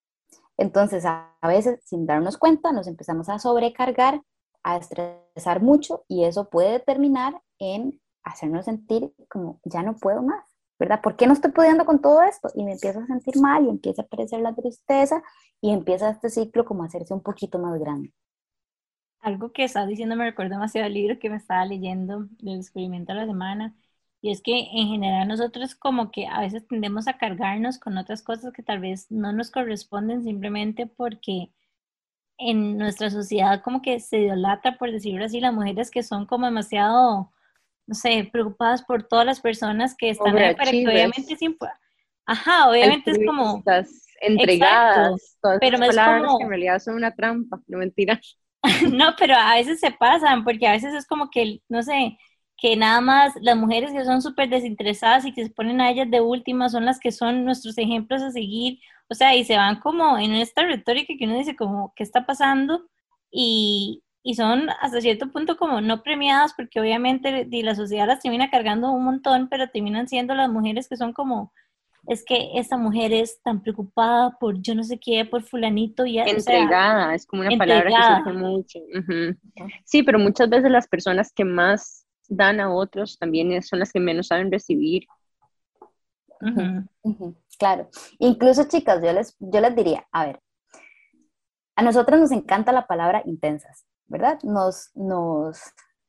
[0.57, 4.23] Entonces, a veces, sin darnos cuenta, nos empezamos a sobrecargar
[4.63, 10.45] a estresar mucho y eso puede terminar en hacernos sentir como ya no puedo más,
[10.79, 11.01] ¿verdad?
[11.03, 12.51] ¿Por qué no estoy pudiendo con todo esto?
[12.55, 15.23] Y me empiezo a sentir mal y empieza a aparecer la tristeza
[15.61, 18.13] y empieza este ciclo como a hacerse un poquito más grande.
[19.21, 23.13] Algo que estás diciendo me recuerda demasiado al libro que me estaba leyendo del experimento
[23.13, 23.75] de la semana
[24.23, 28.23] y es que en general nosotros como que a veces tendemos a cargarnos con otras
[28.23, 31.53] cosas que tal vez no nos corresponden simplemente porque
[32.39, 36.47] en nuestra sociedad como que se idolatra, por decirlo así, las mujeres que son como
[36.47, 37.33] demasiado,
[37.91, 41.69] no sé, preocupadas por todas las personas que están ahí para que obviamente siempre,
[42.25, 43.65] ajá, obviamente es como
[44.21, 48.39] entregadas, todas pero es como, que en realidad son una trampa, no mentiras.
[48.93, 52.17] no, pero a veces se pasan, porque a veces es como que, no sé,
[52.57, 56.09] que nada más las mujeres que son súper desinteresadas y que se ponen a ellas
[56.09, 58.79] de última son las que son nuestros ejemplos a seguir,
[59.09, 62.25] o sea, y se van como en esta retórica que uno dice como, ¿qué está
[62.25, 62.87] pasando?
[63.33, 68.51] Y, y son hasta cierto punto como no premiadas porque obviamente la sociedad las termina
[68.51, 71.53] cargando un montón, pero terminan siendo las mujeres que son como,
[72.07, 76.05] es que esta mujer es tan preocupada por yo no sé qué, por fulanito.
[76.05, 78.79] Y, entregada, es como una palabra que se usa mucho.
[79.85, 84.01] Sí, pero muchas veces las personas que más dan a otros también son las que
[84.01, 85.07] menos saben recibir.
[87.59, 87.89] Claro.
[88.19, 90.41] Incluso, chicas, yo les, yo les diría, a ver,
[91.77, 94.39] a nosotros nos encanta la palabra intensas, ¿verdad?
[94.43, 95.63] Nos, nos,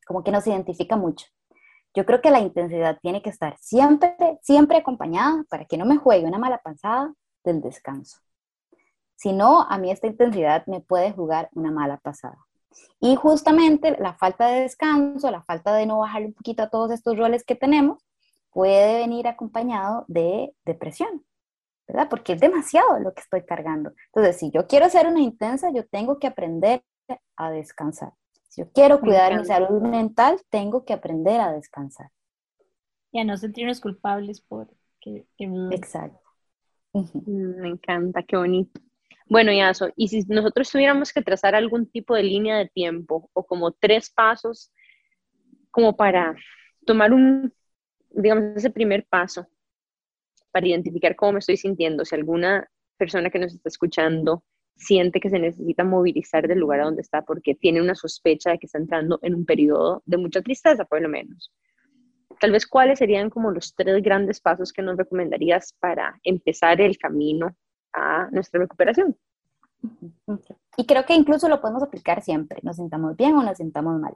[0.05, 1.27] como que nos identifica mucho.
[1.93, 5.97] Yo creo que la intensidad tiene que estar siempre, siempre acompañada para que no me
[5.97, 8.17] juegue una mala pasada del descanso.
[9.15, 12.37] Si no, a mí esta intensidad me puede jugar una mala pasada.
[12.99, 16.91] Y justamente la falta de descanso, la falta de no bajar un poquito a todos
[16.91, 18.03] estos roles que tenemos,
[18.51, 21.23] puede venir acompañado de depresión,
[21.87, 22.07] ¿verdad?
[22.09, 23.91] Porque es demasiado lo que estoy cargando.
[24.07, 26.83] Entonces, si yo quiero ser una intensa, yo tengo que aprender
[27.35, 28.13] a descansar.
[28.49, 32.11] Si yo quiero cuidar mi salud mental, tengo que aprender a descansar.
[33.11, 35.25] Y a no sentirnos culpables por que...
[35.71, 36.19] Exacto.
[36.93, 38.79] Me encanta, qué bonito.
[39.27, 43.45] Bueno, Yaso, y si nosotros tuviéramos que trazar algún tipo de línea de tiempo o
[43.45, 44.73] como tres pasos
[45.71, 46.35] como para
[46.85, 47.53] tomar un,
[48.09, 49.47] digamos, ese primer paso
[50.51, 54.43] para identificar cómo me estoy sintiendo, si alguna persona que nos está escuchando
[54.81, 58.59] siente que se necesita movilizar del lugar a donde está porque tiene una sospecha de
[58.59, 61.51] que está entrando en un periodo de mucha tristeza, por lo menos.
[62.39, 66.97] Tal vez cuáles serían como los tres grandes pasos que nos recomendarías para empezar el
[66.97, 67.55] camino
[67.93, 69.15] a nuestra recuperación?
[70.77, 74.15] Y creo que incluso lo podemos aplicar siempre, nos sintamos bien o nos sintamos mal.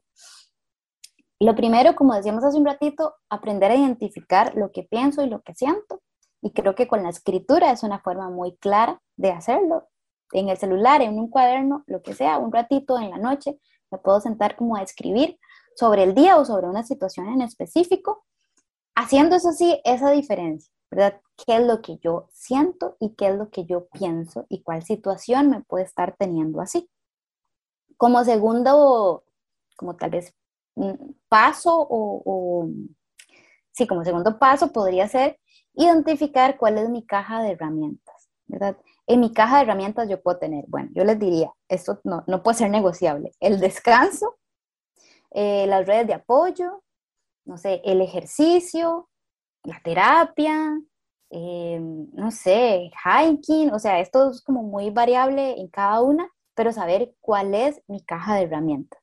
[1.39, 5.41] Lo primero, como decíamos hace un ratito, aprender a identificar lo que pienso y lo
[5.41, 6.01] que siento.
[6.41, 9.89] Y creo que con la escritura es una forma muy clara de hacerlo.
[10.31, 13.59] En el celular, en un cuaderno, lo que sea, un ratito en la noche,
[13.91, 15.39] me puedo sentar como a escribir
[15.75, 18.25] sobre el día o sobre una situación en específico,
[18.95, 21.21] haciendo eso sí, esa diferencia, ¿verdad?
[21.45, 24.83] ¿Qué es lo que yo siento y qué es lo que yo pienso y cuál
[24.83, 26.89] situación me puede estar teniendo así?
[27.97, 29.23] Como segundo,
[29.75, 30.33] como tal vez
[31.29, 32.69] paso o, o
[33.71, 35.39] sí, como segundo paso podría ser
[35.73, 38.77] identificar cuál es mi caja de herramientas, ¿verdad?
[39.07, 42.41] En mi caja de herramientas yo puedo tener, bueno, yo les diría, esto no, no
[42.41, 44.35] puede ser negociable, el descanso,
[45.31, 46.83] eh, las redes de apoyo,
[47.45, 49.09] no sé, el ejercicio,
[49.63, 50.79] la terapia,
[51.29, 56.71] eh, no sé, hiking, o sea, esto es como muy variable en cada una, pero
[56.71, 59.01] saber cuál es mi caja de herramientas.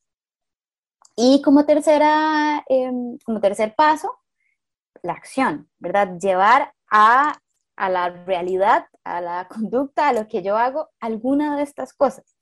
[1.16, 4.10] Y como, tercera, em, como tercer paso,
[5.02, 6.18] la acción, ¿verdad?
[6.18, 7.38] Llevar a,
[7.82, 12.36] a la realidad, a la conducta, a lo que yo hago, alguna de estas cosas.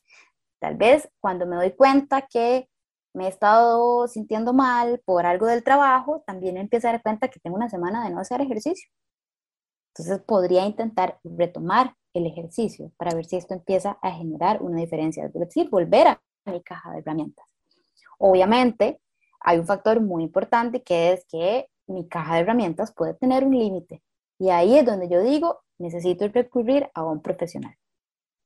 [0.60, 2.68] Tal vez cuando me doy cuenta que
[3.14, 7.40] me he estado sintiendo mal por algo del trabajo, también empiezo a dar cuenta que
[7.40, 8.90] tengo una semana de no hacer ejercicio.
[9.94, 15.24] Entonces podría intentar retomar el ejercicio para ver si esto empieza a generar una diferencia,
[15.24, 17.46] es decir, volver a mi caja de herramientas.
[18.18, 19.00] Obviamente,
[19.40, 23.56] hay un factor muy importante que es que mi caja de herramientas puede tener un
[23.56, 24.02] límite.
[24.40, 27.76] Y ahí es donde yo digo, necesito recurrir a un profesional.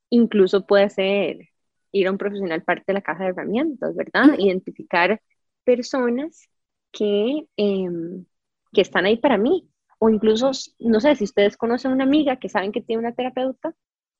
[0.09, 1.49] Incluso puede ser
[1.93, 4.37] ir a un profesional parte de la caja de herramientas, ¿verdad?
[4.37, 5.21] Identificar
[5.63, 6.49] personas
[6.91, 8.25] que, em,
[8.73, 9.69] que están ahí para mí.
[9.99, 13.13] O incluso, no sé, si ustedes conocen a una amiga que saben que tiene una
[13.15, 13.73] terapeuta,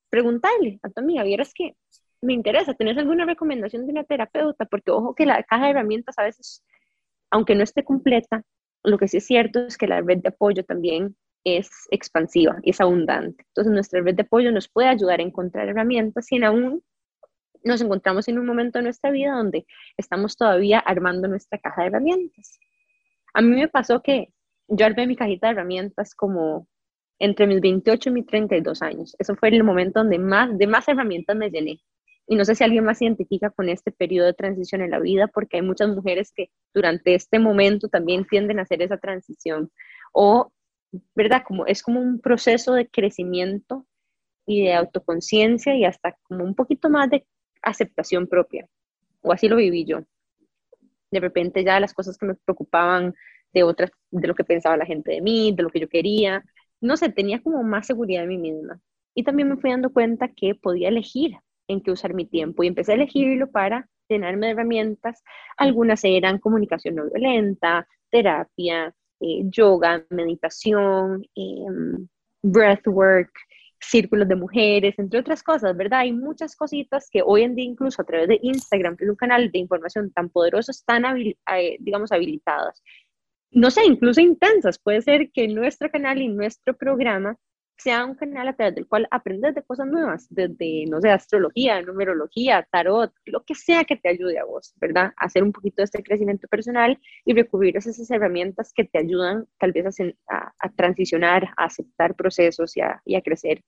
[0.10, 1.76] preguntarle a tu amiga, vieras que
[2.22, 4.66] me interesa, ¿tenés alguna recomendación de una terapeuta?
[4.66, 6.64] Porque ojo que la caja de herramientas a veces,
[7.32, 8.44] aunque no esté completa,
[8.84, 12.82] lo que sí es cierto es que la red de apoyo también es expansiva es
[12.82, 13.46] abundante.
[13.48, 16.84] Entonces nuestra red de apoyo nos puede ayudar a encontrar herramientas sin aún
[17.64, 19.66] nos encontramos en un momento de nuestra vida donde
[19.98, 22.60] estamos todavía armando nuestra caja de herramientas.
[23.34, 24.30] A mí me pasó que
[24.68, 26.68] yo armé mi cajita de herramientas como
[27.20, 29.16] entre mis 28 y mis 32 años.
[29.20, 31.80] Eso fue el momento donde más, de más herramientas me llené.
[32.28, 35.00] Y no sé si alguien más se identifica con este periodo de transición en la
[35.00, 39.72] vida, porque hay muchas mujeres que durante este momento también tienden a hacer esa transición.
[40.12, 40.52] O,
[41.16, 41.44] ¿verdad?
[41.46, 43.86] Como, es como un proceso de crecimiento
[44.46, 47.26] y de autoconciencia y hasta como un poquito más de
[47.62, 48.68] aceptación propia,
[49.22, 50.02] o así lo viví yo.
[51.12, 53.14] De repente ya las cosas que me preocupaban
[53.54, 56.44] de otras, de lo que pensaba la gente de mí, de lo que yo quería,
[56.82, 58.80] no sé, tenía como más seguridad en mí misma.
[59.16, 62.68] Y también me fui dando cuenta que podía elegir en qué usar mi tiempo y
[62.68, 65.24] empecé a elegirlo para llenarme de herramientas.
[65.58, 71.66] Algunas eran comunicación no violenta, terapia, eh, yoga, meditación, eh,
[72.42, 73.32] breathwork,
[73.80, 76.00] círculos de mujeres, entre otras cosas, ¿verdad?
[76.02, 79.16] Hay muchas cositas que hoy en día incluso a través de Instagram, que es un
[79.16, 82.82] canal de información tan poderoso, están, eh, digamos, habilitadas.
[83.52, 84.80] No sé, incluso intensas.
[84.80, 87.38] Puede ser que nuestro canal y nuestro programa
[87.78, 91.82] sea un canal a través del cual aprendes de cosas nuevas, desde, no sé, astrología,
[91.82, 95.14] numerología, tarot, lo que sea que te ayude a vos, ¿verdad?
[95.18, 99.46] hacer un poquito de este crecimiento personal y recurrir a esas herramientas que te ayudan
[99.60, 99.86] tal vez
[100.30, 103.64] a, a, transicionar, a aceptar procesos y a, y a, crecer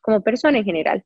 [0.00, 1.04] como persona en general.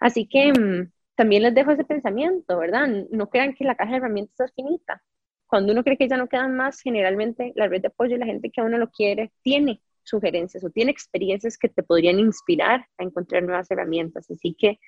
[0.00, 2.88] Así que mm, también les dejo ese pensamiento, ¿verdad?
[3.10, 5.02] No crean que la caja de herramientas es finita.
[5.46, 8.26] Cuando uno cree que ya no quedan más, generalmente la red de apoyo y la
[8.26, 12.86] gente que a uno lo quiere tiene sugerencias o tiene experiencias que te podrían inspirar
[12.98, 14.30] a encontrar nuevas herramientas.
[14.30, 14.78] Así que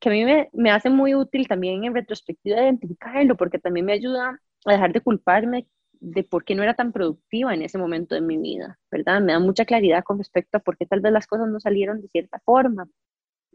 [0.00, 3.92] que a mí me, me hace muy útil también en retrospectiva identificarlo, porque también me
[3.92, 5.66] ayuda a dejar de culparme
[6.00, 9.20] de por qué no era tan productiva en ese momento de mi vida, ¿verdad?
[9.20, 12.02] Me da mucha claridad con respecto a por qué tal vez las cosas no salieron
[12.02, 12.88] de cierta forma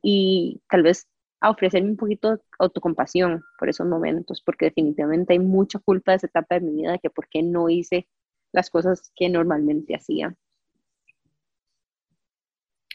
[0.01, 1.07] y tal vez
[1.41, 6.17] a ofrecerme un poquito de autocompasión por esos momentos, porque definitivamente hay mucha culpa de
[6.17, 8.07] esa etapa de mi vida de que por qué no hice
[8.51, 10.35] las cosas que normalmente hacía.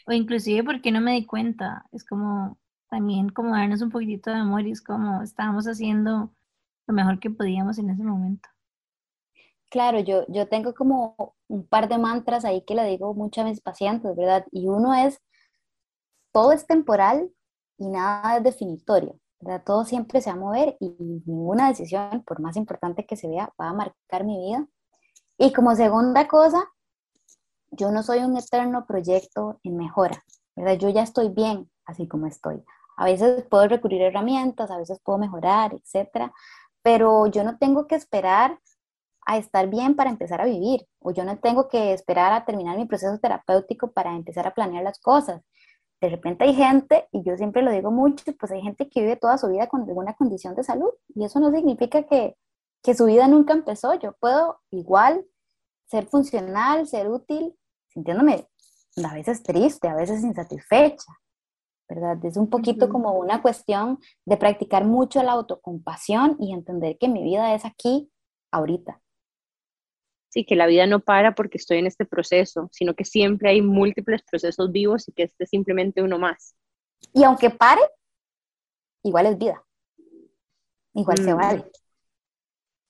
[0.07, 2.57] O inclusive porque no me di cuenta, es como
[2.89, 6.33] también como darnos un poquitito de amor y es como estábamos haciendo
[6.87, 8.47] lo mejor que podíamos en ese momento.
[9.69, 13.43] Claro, yo, yo tengo como un par de mantras ahí que le digo mucho a
[13.43, 14.45] mis pacientes, ¿verdad?
[14.51, 15.21] Y uno es,
[16.31, 17.29] todo es temporal,
[17.77, 19.19] y nada es definitorio.
[19.39, 19.63] ¿verdad?
[19.65, 23.53] Todo siempre se va a mover y ninguna decisión, por más importante que se vea,
[23.59, 24.67] va a marcar mi vida.
[25.37, 26.63] Y como segunda cosa,
[27.71, 30.23] yo no soy un eterno proyecto en mejora,
[30.55, 30.77] ¿verdad?
[30.77, 32.63] Yo ya estoy bien así como estoy.
[32.97, 36.33] A veces puedo recurrir a herramientas, a veces puedo mejorar, etcétera,
[36.81, 38.59] pero yo no tengo que esperar
[39.25, 42.77] a estar bien para empezar a vivir, o yo no tengo que esperar a terminar
[42.77, 45.43] mi proceso terapéutico para empezar a planear las cosas
[45.99, 49.15] de repente hay gente, y yo siempre lo digo mucho, pues hay gente que vive
[49.15, 52.35] toda su vida con alguna condición de salud y eso no significa que,
[52.83, 53.93] que su vida nunca empezó.
[53.95, 55.25] Yo puedo igual
[55.87, 58.47] ser funcional, ser útil, sintiéndome
[59.03, 61.13] a veces triste, a veces insatisfecha,
[61.89, 62.23] ¿verdad?
[62.25, 67.23] Es un poquito como una cuestión de practicar mucho la autocompasión y entender que mi
[67.23, 68.11] vida es aquí,
[68.51, 69.01] ahorita
[70.33, 73.61] y que la vida no para porque estoy en este proceso, sino que siempre hay
[73.61, 76.55] múltiples procesos vivos y que este es simplemente uno más.
[77.13, 77.81] Y aunque pare,
[79.03, 79.63] igual es vida.
[80.93, 81.37] Igual se mm.
[81.37, 81.71] vale.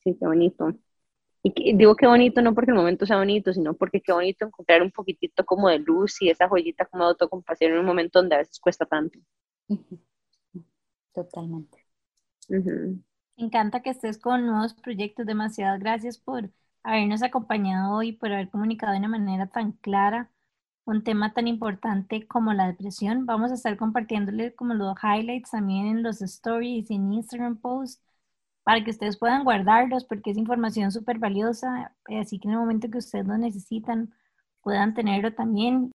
[0.04, 0.74] Sí, qué bonito.
[1.44, 4.82] Y digo qué bonito no porque el momento sea bonito, sino porque qué bonito encontrar
[4.82, 8.36] un poquitito como de luz y esa joyita como de autocompasión en un momento donde
[8.36, 9.20] a veces cuesta tanto.
[11.14, 11.86] Totalmente.
[12.50, 13.00] Me
[13.38, 15.26] encanta que estés con nuevos proyectos.
[15.26, 16.50] Demasiadas gracias por
[16.84, 20.32] habernos acompañado hoy, por haber comunicado de una manera tan clara
[20.86, 23.26] un tema tan importante como la depresión.
[23.26, 28.02] Vamos a estar compartiéndole como los highlights también en los stories en Instagram posts
[28.64, 32.90] para que ustedes puedan guardarlos porque es información súper valiosa, así que en el momento
[32.90, 34.14] que ustedes lo necesitan
[34.62, 35.92] puedan tenerlo también.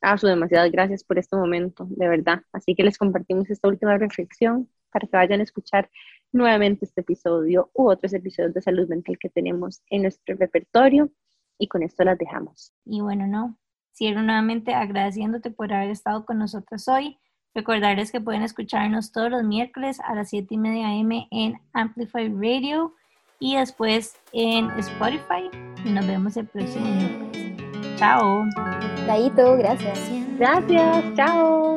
[0.00, 2.42] Ah, su demasiadas gracias por este momento, de verdad.
[2.52, 5.90] Así que les compartimos esta última reflexión para que vayan a escuchar
[6.32, 11.10] nuevamente este episodio u otros episodios de salud mental que tenemos en nuestro repertorio.
[11.58, 12.72] Y con esto las dejamos.
[12.84, 13.58] Y bueno, no,
[13.94, 17.18] cierro nuevamente agradeciéndote por haber estado con nosotros hoy.
[17.54, 22.28] Recordarles que pueden escucharnos todos los miércoles a las 7 y media am en Amplify
[22.28, 22.92] Radio
[23.40, 25.48] y después en Spotify.
[25.82, 27.56] Y nos vemos el próximo miércoles.
[27.96, 28.44] Chao.
[29.06, 29.98] Chaito, gracias.
[30.38, 31.76] Gracias, chao.